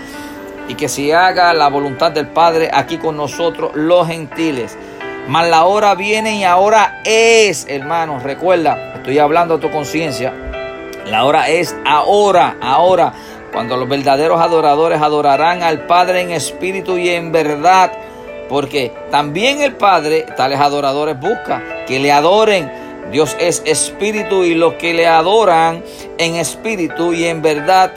y 0.70 0.76
que 0.76 0.88
se 0.88 1.14
haga 1.14 1.54
la 1.54 1.68
voluntad 1.68 2.12
del 2.12 2.30
Padre 2.30 2.70
aquí 2.72 2.98
con 2.98 3.18
nosotros, 3.18 3.72
los 3.74 4.08
gentiles. 4.08 4.78
Mas 5.28 5.50
la 5.50 5.66
hora 5.66 5.94
viene 5.94 6.38
y 6.38 6.44
ahora 6.46 7.02
es, 7.04 7.66
hermanos. 7.68 8.24
Recuerda, 8.24 8.94
estoy 8.96 9.20
hablando 9.20 9.56
a 9.56 9.60
tu 9.60 9.70
conciencia. 9.70 10.34
La 11.06 11.26
hora 11.26 11.50
es 11.50 11.76
ahora, 11.86 12.56
ahora, 12.62 13.14
cuando 13.52 13.76
los 13.76 13.90
verdaderos 13.90 14.40
adoradores 14.40 15.02
adorarán 15.02 15.64
al 15.64 15.86
Padre 15.86 16.22
en 16.22 16.32
espíritu 16.32 16.98
y 16.98 17.10
en 17.10 17.32
verdad 17.32 17.92
porque 18.50 18.92
también 19.12 19.62
el 19.62 19.76
Padre, 19.76 20.26
tales 20.36 20.60
adoradores, 20.60 21.18
busca 21.20 21.86
que 21.88 22.00
le 22.00 22.12
adoren. 22.12 22.70
Dios 23.12 23.38
es 23.40 23.62
espíritu 23.66 24.44
y 24.44 24.56
los 24.56 24.74
que 24.74 24.94
le 24.94 25.08
adoran 25.08 25.84
en 26.18 26.36
espíritu 26.36 27.14
y 27.14 27.26
en 27.26 27.42
verdad 27.42 27.92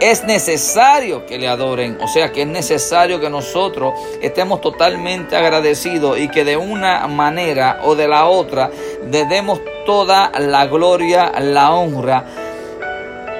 es 0.00 0.24
necesario 0.24 1.26
que 1.26 1.38
le 1.38 1.48
adoren. 1.48 1.98
O 2.00 2.08
sea 2.08 2.32
que 2.32 2.42
es 2.42 2.48
necesario 2.48 3.20
que 3.20 3.30
nosotros 3.30 3.94
estemos 4.20 4.60
totalmente 4.60 5.36
agradecidos 5.36 6.18
y 6.18 6.28
que 6.28 6.44
de 6.44 6.56
una 6.56 7.06
manera 7.06 7.80
o 7.84 7.94
de 7.94 8.08
la 8.08 8.26
otra 8.26 8.70
le 9.10 9.24
demos 9.24 9.60
toda 9.86 10.30
la 10.38 10.66
gloria, 10.66 11.32
la 11.40 11.72
honra 11.72 12.24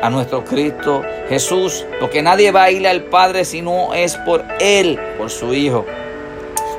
a 0.00 0.10
nuestro 0.10 0.44
Cristo 0.44 1.02
Jesús. 1.28 1.84
Porque 2.00 2.22
nadie 2.22 2.50
va 2.50 2.64
a 2.64 2.70
ir 2.70 2.86
al 2.86 3.04
Padre 3.04 3.44
si 3.44 3.62
no 3.62 3.94
es 3.94 4.16
por 4.18 4.44
Él, 4.60 4.98
por 5.16 5.30
su 5.30 5.54
Hijo. 5.54 5.84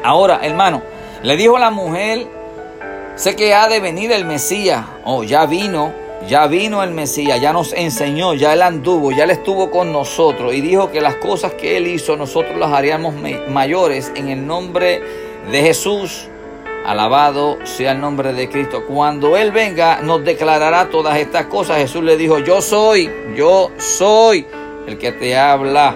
Ahora, 0.04 0.40
hermano, 0.44 0.82
le 1.24 1.36
dijo 1.36 1.58
la 1.58 1.70
mujer, 1.72 2.28
sé 3.16 3.36
que 3.36 3.54
ha 3.54 3.68
de 3.68 3.80
venir 3.80 4.12
el 4.12 4.26
Mesías. 4.26 4.86
Oh, 5.04 5.24
ya 5.24 5.46
vino, 5.46 5.92
ya 6.28 6.48
vino 6.48 6.84
el 6.84 6.92
Mesías, 6.92 7.42
ya 7.42 7.54
nos 7.54 7.74
enseñó, 7.74 8.34
ya 8.34 8.54
él 8.54 8.62
anduvo, 8.62 9.12
ya 9.12 9.26
él 9.26 9.32
estuvo 9.32 9.72
con 9.72 9.92
nosotros 9.92 10.54
y 10.54 10.62
dijo 10.62 10.92
que 10.92 11.02
las 11.02 11.16
cosas 11.16 11.54
que 11.54 11.78
él 11.78 11.88
hizo 11.88 12.16
nosotros 12.16 12.58
las 12.58 12.72
haríamos 12.72 13.14
mayores 13.50 14.12
en 14.16 14.30
el 14.30 14.46
nombre 14.46 15.02
de 15.52 15.62
Jesús. 15.62 16.28
Alabado 16.86 17.58
sea 17.66 17.92
el 17.92 18.02
nombre 18.02 18.34
de 18.34 18.50
Cristo. 18.50 18.86
Cuando 18.88 19.38
Él 19.38 19.52
venga, 19.52 20.02
nos 20.02 20.24
declarará 20.24 20.90
todas 20.90 21.18
estas 21.18 21.46
cosas. 21.46 21.78
Jesús 21.78 22.04
le 22.04 22.18
dijo, 22.18 22.40
yo 22.40 22.62
soy, 22.62 23.12
yo 23.36 23.70
soy 23.78 24.48
el 24.88 24.98
que 24.98 25.12
te 25.12 25.38
habla 25.38 25.96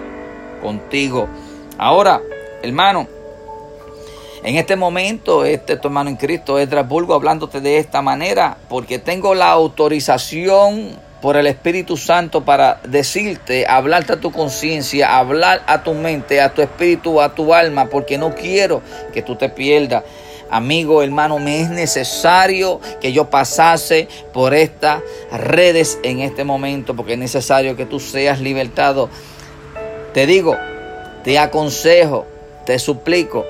contigo. 0.62 1.28
Ahora, 1.78 2.22
hermano, 2.62 3.08
en 4.44 4.58
este 4.58 4.76
momento, 4.76 5.46
este 5.46 5.78
tu 5.78 5.88
hermano 5.88 6.10
en 6.10 6.18
Cristo, 6.18 6.60
Estrasburgo, 6.60 7.14
hablándote 7.14 7.62
de 7.62 7.78
esta 7.78 8.02
manera, 8.02 8.58
porque 8.68 9.00
tengo 9.00 9.36
la 9.36 9.52
autorización 9.52 11.00
por 11.22 11.38
el 11.38 11.48
Espíritu 11.48 11.96
Santo 11.96 12.44
para 12.44 12.82
decirte, 12.84 13.66
hablarte 13.66 14.14
a 14.14 14.20
tu 14.20 14.34
conciencia, 14.34 15.18
hablar 15.18 15.64
a 15.68 15.84
tu 15.84 15.94
mente, 15.94 16.42
a 16.42 16.54
tu 16.54 16.62
espíritu, 16.62 17.22
a 17.22 17.34
tu 17.34 17.54
alma, 17.54 17.86
porque 17.86 18.18
no 18.18 18.36
quiero 18.36 18.82
que 19.14 19.22
tú 19.22 19.38
te 19.38 19.48
pierdas. 19.48 20.04
Amigo, 20.50 21.02
hermano, 21.02 21.40
me 21.40 21.62
es 21.62 21.70
necesario 21.70 22.82
que 23.00 23.14
yo 23.14 23.30
pasase 23.30 24.10
por 24.34 24.54
estas 24.54 25.02
redes 25.32 25.98
en 26.04 26.20
este 26.20 26.44
momento, 26.44 26.94
porque 26.98 27.14
es 27.14 27.20
necesario 27.20 27.78
que 27.78 27.86
tú 27.86 28.02
seas 28.02 28.42
libertado. 28.42 29.10
Te 30.14 30.28
digo, 30.28 30.58
te 31.24 31.40
aconsejo, 31.40 32.26
te 32.66 32.78
suplico 32.78 33.46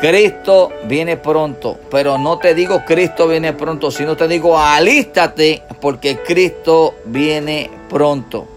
Cristo 0.00 0.72
viene 0.84 1.18
pronto, 1.18 1.78
pero 1.90 2.16
no 2.16 2.38
te 2.38 2.54
digo 2.54 2.84
Cristo 2.86 3.28
viene 3.28 3.52
pronto, 3.52 3.90
sino 3.90 4.16
te 4.16 4.26
digo 4.28 4.58
alístate 4.58 5.62
porque 5.78 6.18
Cristo 6.18 6.94
viene 7.04 7.70
pronto. 7.90 8.48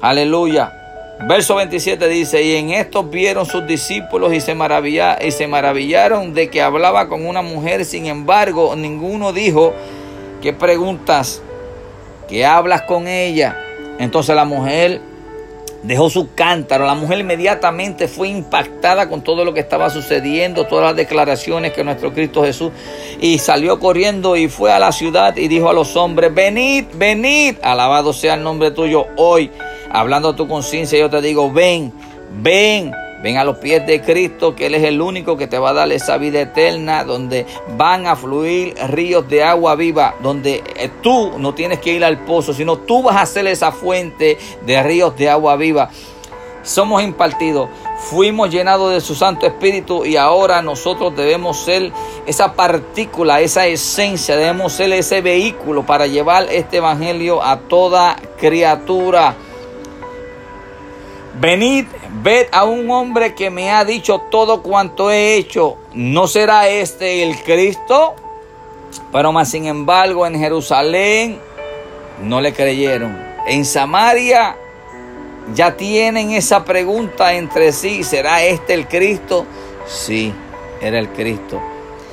Aleluya. 0.00 0.72
Verso 1.28 1.54
27 1.56 2.08
dice, 2.08 2.42
y 2.42 2.56
en 2.56 2.70
esto 2.70 3.04
vieron 3.04 3.46
sus 3.46 3.66
discípulos 3.66 4.32
y 4.32 4.40
se, 4.40 4.56
y 5.22 5.30
se 5.30 5.46
maravillaron 5.46 6.34
de 6.34 6.48
que 6.48 6.60
hablaba 6.60 7.08
con 7.08 7.24
una 7.26 7.40
mujer, 7.40 7.84
sin 7.84 8.06
embargo, 8.06 8.74
ninguno 8.76 9.32
dijo, 9.32 9.74
¿qué 10.42 10.52
preguntas? 10.52 11.40
¿Qué 12.28 12.44
hablas 12.44 12.82
con 12.82 13.06
ella? 13.06 13.56
Entonces 13.98 14.34
la 14.34 14.44
mujer 14.44 15.00
dejó 15.84 16.10
su 16.10 16.34
cántaro. 16.34 16.86
La 16.86 16.94
mujer 16.94 17.18
inmediatamente 17.18 18.08
fue 18.08 18.28
impactada 18.28 19.08
con 19.08 19.22
todo 19.22 19.44
lo 19.44 19.54
que 19.54 19.60
estaba 19.60 19.90
sucediendo, 19.90 20.66
todas 20.66 20.86
las 20.86 20.96
declaraciones 20.96 21.72
que 21.72 21.84
nuestro 21.84 22.12
Cristo 22.12 22.42
Jesús 22.42 22.72
y 23.20 23.38
salió 23.38 23.78
corriendo 23.78 24.36
y 24.36 24.48
fue 24.48 24.72
a 24.72 24.78
la 24.78 24.92
ciudad 24.92 25.36
y 25.36 25.48
dijo 25.48 25.68
a 25.68 25.72
los 25.72 25.96
hombres, 25.96 26.34
venid, 26.34 26.86
venid, 26.94 27.56
alabado 27.62 28.12
sea 28.12 28.34
el 28.34 28.42
nombre 28.42 28.70
tuyo 28.70 29.06
hoy. 29.16 29.50
Hablando 29.90 30.30
a 30.30 30.36
tu 30.36 30.48
conciencia, 30.48 30.98
yo 30.98 31.08
te 31.08 31.20
digo, 31.20 31.52
ven, 31.52 31.92
ven, 32.42 32.92
Ven 33.24 33.38
a 33.38 33.44
los 33.44 33.56
pies 33.56 33.86
de 33.86 34.02
Cristo, 34.02 34.54
que 34.54 34.66
Él 34.66 34.74
es 34.74 34.82
el 34.84 35.00
único 35.00 35.38
que 35.38 35.46
te 35.46 35.58
va 35.58 35.70
a 35.70 35.72
dar 35.72 35.90
esa 35.90 36.18
vida 36.18 36.42
eterna, 36.42 37.04
donde 37.04 37.46
van 37.74 38.06
a 38.06 38.16
fluir 38.16 38.74
ríos 38.90 39.26
de 39.30 39.42
agua 39.42 39.76
viva, 39.76 40.14
donde 40.22 40.62
eh, 40.76 40.90
tú 41.00 41.32
no 41.38 41.54
tienes 41.54 41.78
que 41.78 41.94
ir 41.94 42.04
al 42.04 42.22
pozo, 42.26 42.52
sino 42.52 42.76
tú 42.80 43.02
vas 43.02 43.16
a 43.16 43.24
ser 43.24 43.46
esa 43.46 43.72
fuente 43.72 44.36
de 44.66 44.82
ríos 44.82 45.16
de 45.16 45.30
agua 45.30 45.56
viva. 45.56 45.88
Somos 46.62 47.02
impartidos, 47.02 47.70
fuimos 47.96 48.50
llenados 48.50 48.92
de 48.92 49.00
su 49.00 49.14
Santo 49.14 49.46
Espíritu 49.46 50.04
y 50.04 50.18
ahora 50.18 50.60
nosotros 50.60 51.16
debemos 51.16 51.56
ser 51.64 51.92
esa 52.26 52.52
partícula, 52.52 53.40
esa 53.40 53.66
esencia, 53.66 54.36
debemos 54.36 54.74
ser 54.74 54.92
ese 54.92 55.22
vehículo 55.22 55.86
para 55.86 56.06
llevar 56.06 56.48
este 56.50 56.76
Evangelio 56.76 57.42
a 57.42 57.60
toda 57.60 58.16
criatura. 58.36 59.34
Venid, 61.40 61.86
ved 62.22 62.46
a 62.52 62.64
un 62.64 62.90
hombre 62.90 63.34
que 63.34 63.50
me 63.50 63.70
ha 63.70 63.84
dicho 63.84 64.20
todo 64.30 64.62
cuanto 64.62 65.10
he 65.10 65.36
hecho. 65.36 65.76
¿No 65.92 66.26
será 66.26 66.68
este 66.68 67.22
el 67.22 67.36
Cristo? 67.42 68.14
Pero 69.10 69.32
más 69.32 69.50
sin 69.50 69.66
embargo 69.66 70.26
en 70.26 70.38
Jerusalén 70.38 71.40
no 72.22 72.40
le 72.40 72.52
creyeron. 72.52 73.16
En 73.46 73.64
Samaria 73.64 74.56
ya 75.54 75.76
tienen 75.76 76.30
esa 76.30 76.64
pregunta 76.64 77.34
entre 77.34 77.72
sí. 77.72 78.04
¿Será 78.04 78.44
este 78.44 78.74
el 78.74 78.86
Cristo? 78.86 79.46
Sí, 79.86 80.32
era 80.80 80.98
el 80.98 81.08
Cristo. 81.08 81.60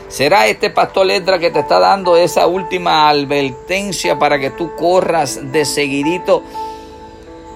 ¿Será 0.08 0.48
este 0.48 0.70
pastor 0.70 1.06
letra 1.06 1.40
que 1.40 1.52
te 1.52 1.60
está 1.60 1.80
dando 1.80 2.18
esa 2.18 2.46
última 2.46 3.08
advertencia 3.08 4.20
para 4.20 4.40
que 4.40 4.50
tú 4.50 4.76
corras 4.76 5.52
de 5.54 5.64
seguidito? 5.64 6.44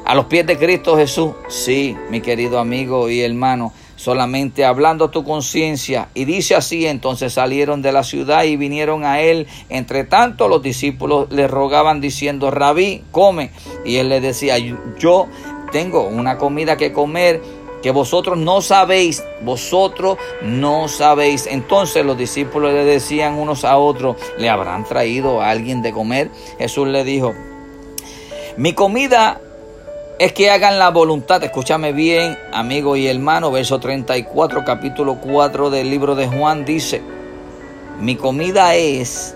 A 0.05 0.13
los 0.13 0.25
pies 0.25 0.45
de 0.45 0.57
Cristo 0.57 0.95
Jesús. 0.95 1.31
Sí, 1.49 1.97
mi 2.09 2.21
querido 2.21 2.59
amigo 2.59 3.09
y 3.09 3.21
hermano, 3.21 3.73
solamente 3.95 4.63
hablando 4.63 5.09
tu 5.09 5.23
conciencia. 5.23 6.09
Y 6.13 6.25
dice 6.25 6.55
así, 6.55 6.85
entonces 6.85 7.33
salieron 7.33 7.81
de 7.81 7.91
la 7.91 8.03
ciudad 8.03 8.43
y 8.43 8.55
vinieron 8.55 9.03
a 9.03 9.21
él. 9.21 9.47
Entre 9.69 10.03
tanto 10.03 10.47
los 10.47 10.61
discípulos 10.61 11.27
le 11.31 11.47
rogaban 11.47 12.01
diciendo, 12.01 12.51
rabí, 12.51 13.03
come. 13.11 13.51
Y 13.83 13.97
él 13.97 14.09
le 14.09 14.21
decía, 14.21 14.57
yo 14.99 15.27
tengo 15.71 16.07
una 16.07 16.37
comida 16.37 16.77
que 16.77 16.93
comer 16.93 17.41
que 17.81 17.91
vosotros 17.91 18.37
no 18.37 18.61
sabéis, 18.61 19.23
vosotros 19.41 20.17
no 20.41 20.87
sabéis. 20.87 21.47
Entonces 21.47 22.05
los 22.05 22.17
discípulos 22.17 22.73
le 22.73 22.83
decían 22.83 23.35
unos 23.35 23.63
a 23.65 23.77
otros, 23.77 24.17
¿le 24.37 24.49
habrán 24.49 24.85
traído 24.85 25.41
a 25.41 25.49
alguien 25.49 25.81
de 25.81 25.91
comer? 25.91 26.31
Jesús 26.57 26.87
le 26.87 27.03
dijo, 27.03 27.33
mi 28.57 28.73
comida 28.73 29.39
es 30.17 30.31
que 30.31 30.49
hagan 30.49 30.79
la 30.79 30.89
voluntad, 30.89 31.43
escúchame 31.43 31.91
bien, 31.91 32.37
amigo 32.53 32.95
y 32.95 33.07
hermano, 33.07 33.51
verso 33.51 33.79
34, 33.79 34.63
capítulo 34.63 35.15
4 35.15 35.69
del 35.69 35.89
libro 35.89 36.15
de 36.15 36.27
Juan 36.27 36.63
dice, 36.63 37.01
mi 37.99 38.15
comida 38.15 38.75
es 38.75 39.35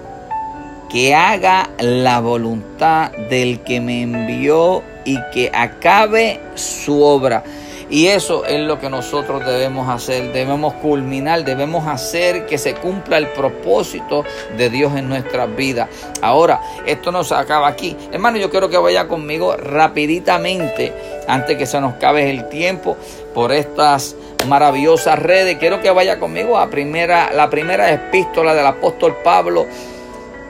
que 0.89 1.13
haga 1.13 1.69
la 1.79 2.21
voluntad 2.21 3.11
del 3.29 3.59
que 3.61 3.81
me 3.81 4.03
envió 4.03 4.81
y 5.03 5.17
que 5.33 5.51
acabe 5.53 6.39
su 6.55 7.03
obra. 7.03 7.43
Y 7.89 8.07
eso 8.07 8.45
es 8.45 8.59
lo 8.59 8.79
que 8.79 8.89
nosotros 8.89 9.43
debemos 9.45 9.89
hacer, 9.89 10.31
debemos 10.31 10.75
culminar, 10.75 11.43
debemos 11.43 11.87
hacer 11.87 12.45
que 12.45 12.59
se 12.59 12.75
cumpla 12.75 13.17
el 13.17 13.27
propósito 13.29 14.23
de 14.57 14.69
Dios 14.69 14.95
en 14.95 15.09
nuestras 15.09 15.55
vidas. 15.55 15.89
Ahora, 16.21 16.61
esto 16.85 17.11
no 17.11 17.23
se 17.23 17.33
acaba 17.33 17.67
aquí. 17.67 17.97
Hermano, 18.11 18.37
yo 18.37 18.51
quiero 18.51 18.69
que 18.69 18.77
vaya 18.77 19.07
conmigo 19.07 19.55
rapiditamente, 19.57 20.93
antes 21.27 21.57
que 21.57 21.65
se 21.65 21.81
nos 21.81 21.95
acabe 21.95 22.29
el 22.29 22.47
tiempo, 22.49 22.95
por 23.33 23.51
estas 23.51 24.15
maravillosas 24.47 25.17
redes. 25.17 25.57
Quiero 25.57 25.81
que 25.81 25.89
vaya 25.89 26.19
conmigo 26.19 26.57
a 26.57 26.69
primera, 26.69 27.31
la 27.33 27.49
primera 27.49 27.91
epístola 27.91 28.53
del 28.53 28.67
apóstol 28.67 29.17
Pablo 29.23 29.65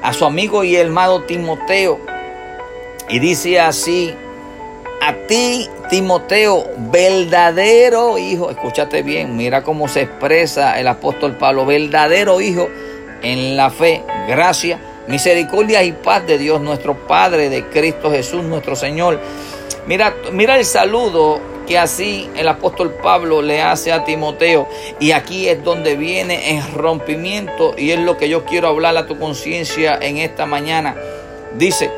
a 0.02 0.14
su 0.14 0.26
amigo 0.26 0.64
y 0.64 0.76
hermano 0.76 1.24
Timoteo. 1.24 2.00
Y 3.10 3.20
dice 3.20 3.60
así, 3.60 4.14
a 5.02 5.14
ti, 5.28 5.68
Timoteo, 5.90 6.66
verdadero 6.92 8.18
hijo, 8.18 8.50
escúchate 8.52 9.02
bien, 9.02 9.36
mira 9.38 9.64
cómo 9.64 9.88
se 9.88 10.02
expresa 10.02 10.80
el 10.80 10.88
apóstol 10.88 11.38
Pablo, 11.38 11.66
verdadero 11.66 12.42
hijo 12.42 12.70
en 13.22 13.56
la 13.56 13.70
fe, 13.70 14.04
gracia, 14.28 14.80
misericordia 15.08 15.84
y 15.84 15.94
paz 15.94 16.26
de 16.28 16.38
Dios 16.38 16.62
nuestro 16.62 17.08
Padre, 17.08 17.50
de 17.50 17.66
Cristo 17.66 18.12
Jesús 18.12 18.44
nuestro 18.44 18.76
Señor. 18.76 19.20
Mira, 19.88 20.16
mira 20.32 20.58
el 20.58 20.66
saludo 20.66 21.40
que 21.70 21.78
así 21.78 22.28
el 22.36 22.48
apóstol 22.48 22.96
Pablo 23.02 23.42
le 23.42 23.62
hace 23.62 23.92
a 23.92 24.04
Timoteo. 24.04 24.68
Y 25.00 25.12
aquí 25.12 25.48
es 25.48 25.64
donde 25.64 25.96
viene 25.96 26.58
el 26.58 26.74
rompimiento 26.74 27.76
y 27.78 27.92
es 27.92 28.00
lo 28.00 28.18
que 28.18 28.28
yo 28.28 28.44
quiero 28.44 28.68
hablar 28.70 28.98
a 28.98 29.06
tu 29.06 29.20
conciencia 29.20 29.98
en 30.02 30.18
esta 30.18 30.48
mañana. 30.48 30.96
Dice, 31.56 31.92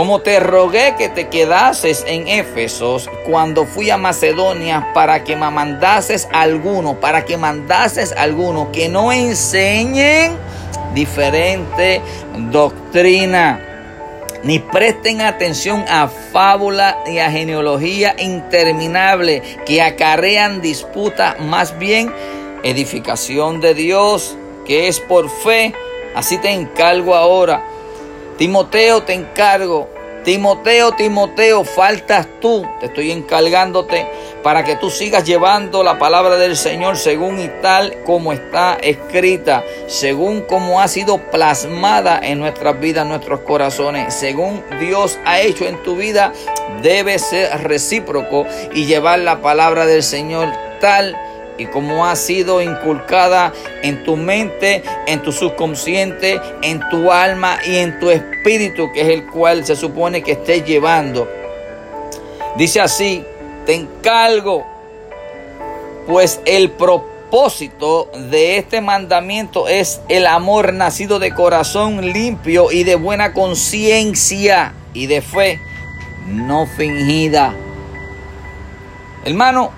como 0.00 0.22
te 0.22 0.40
rogué 0.40 0.94
que 0.96 1.10
te 1.10 1.28
quedases 1.28 2.06
en 2.08 2.26
Éfesos 2.26 3.10
cuando 3.26 3.66
fui 3.66 3.90
a 3.90 3.98
Macedonia 3.98 4.94
para 4.94 5.24
que 5.24 5.36
me 5.36 5.50
mandases 5.50 6.26
alguno, 6.32 6.98
para 6.98 7.26
que 7.26 7.36
mandases 7.36 8.12
alguno 8.12 8.72
que 8.72 8.88
no 8.88 9.12
enseñen 9.12 10.38
diferente 10.94 12.00
doctrina, 12.50 13.60
ni 14.42 14.58
presten 14.58 15.20
atención 15.20 15.84
a 15.86 16.08
fábula 16.08 16.96
y 17.06 17.18
a 17.18 17.30
genealogía 17.30 18.16
interminable 18.18 19.42
que 19.66 19.82
acarrean 19.82 20.62
disputa, 20.62 21.36
más 21.40 21.78
bien 21.78 22.10
edificación 22.62 23.60
de 23.60 23.74
Dios, 23.74 24.34
que 24.64 24.88
es 24.88 24.98
por 24.98 25.28
fe. 25.28 25.74
Así 26.14 26.38
te 26.38 26.52
encargo 26.52 27.14
ahora 27.14 27.69
Timoteo, 28.40 29.02
te 29.02 29.12
encargo. 29.12 29.90
Timoteo, 30.24 30.92
Timoteo, 30.92 31.62
faltas 31.62 32.26
tú. 32.40 32.66
Te 32.80 32.86
estoy 32.86 33.10
encargándote 33.10 34.10
para 34.42 34.64
que 34.64 34.76
tú 34.76 34.88
sigas 34.88 35.24
llevando 35.24 35.82
la 35.82 35.98
palabra 35.98 36.38
del 36.38 36.56
Señor 36.56 36.96
según 36.96 37.38
y 37.38 37.48
tal 37.60 38.02
como 38.04 38.32
está 38.32 38.78
escrita, 38.80 39.62
según 39.88 40.40
como 40.40 40.80
ha 40.80 40.88
sido 40.88 41.18
plasmada 41.30 42.18
en 42.22 42.38
nuestras 42.38 42.80
vidas, 42.80 43.02
en 43.02 43.10
nuestros 43.10 43.40
corazones, 43.40 44.14
según 44.14 44.64
Dios 44.80 45.18
ha 45.26 45.40
hecho 45.40 45.66
en 45.66 45.82
tu 45.82 45.96
vida, 45.96 46.32
debe 46.80 47.18
ser 47.18 47.64
recíproco 47.64 48.46
y 48.72 48.86
llevar 48.86 49.18
la 49.18 49.42
palabra 49.42 49.84
del 49.84 50.02
Señor 50.02 50.48
tal 50.80 51.14
y 51.60 51.66
como 51.66 52.06
ha 52.06 52.16
sido 52.16 52.62
inculcada 52.62 53.52
en 53.82 54.02
tu 54.02 54.16
mente, 54.16 54.82
en 55.06 55.20
tu 55.22 55.30
subconsciente, 55.30 56.40
en 56.62 56.80
tu 56.88 57.12
alma 57.12 57.58
y 57.66 57.76
en 57.76 58.00
tu 58.00 58.08
espíritu, 58.08 58.90
que 58.92 59.02
es 59.02 59.08
el 59.08 59.26
cual 59.26 59.66
se 59.66 59.76
supone 59.76 60.22
que 60.22 60.32
estés 60.32 60.64
llevando. 60.64 61.28
Dice 62.56 62.80
así, 62.80 63.22
te 63.66 63.74
encargo, 63.74 64.64
pues 66.06 66.40
el 66.46 66.70
propósito 66.70 68.10
de 68.30 68.56
este 68.56 68.80
mandamiento 68.80 69.68
es 69.68 70.00
el 70.08 70.26
amor 70.26 70.72
nacido 70.72 71.18
de 71.18 71.34
corazón 71.34 72.12
limpio 72.12 72.72
y 72.72 72.84
de 72.84 72.94
buena 72.94 73.34
conciencia 73.34 74.72
y 74.94 75.08
de 75.08 75.20
fe 75.20 75.60
no 76.26 76.66
fingida. 76.66 77.54
Hermano, 79.26 79.72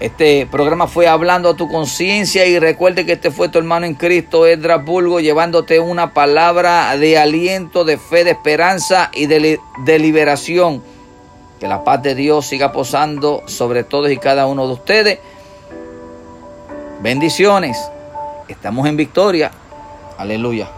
este 0.00 0.46
programa 0.46 0.86
fue 0.86 1.06
hablando 1.06 1.50
a 1.50 1.56
tu 1.56 1.68
conciencia 1.68 2.46
y 2.46 2.58
recuerde 2.58 3.06
que 3.06 3.12
este 3.12 3.30
fue 3.30 3.48
tu 3.48 3.58
hermano 3.58 3.86
en 3.86 3.94
Cristo, 3.94 4.46
Edras 4.46 4.84
Bulgo, 4.84 5.20
llevándote 5.20 5.78
una 5.78 6.12
palabra 6.12 6.96
de 6.96 7.16
aliento, 7.16 7.84
de 7.84 7.96
fe, 7.96 8.24
de 8.24 8.32
esperanza 8.32 9.10
y 9.14 9.26
de, 9.26 9.60
de 9.84 9.98
liberación. 9.98 10.82
Que 11.60 11.68
la 11.68 11.84
paz 11.84 12.02
de 12.02 12.14
Dios 12.14 12.46
siga 12.46 12.72
posando 12.72 13.42
sobre 13.46 13.84
todos 13.84 14.10
y 14.10 14.16
cada 14.16 14.46
uno 14.46 14.66
de 14.66 14.72
ustedes. 14.72 15.18
Bendiciones. 17.00 17.78
Estamos 18.48 18.86
en 18.88 18.96
victoria. 18.96 19.52
Aleluya. 20.18 20.68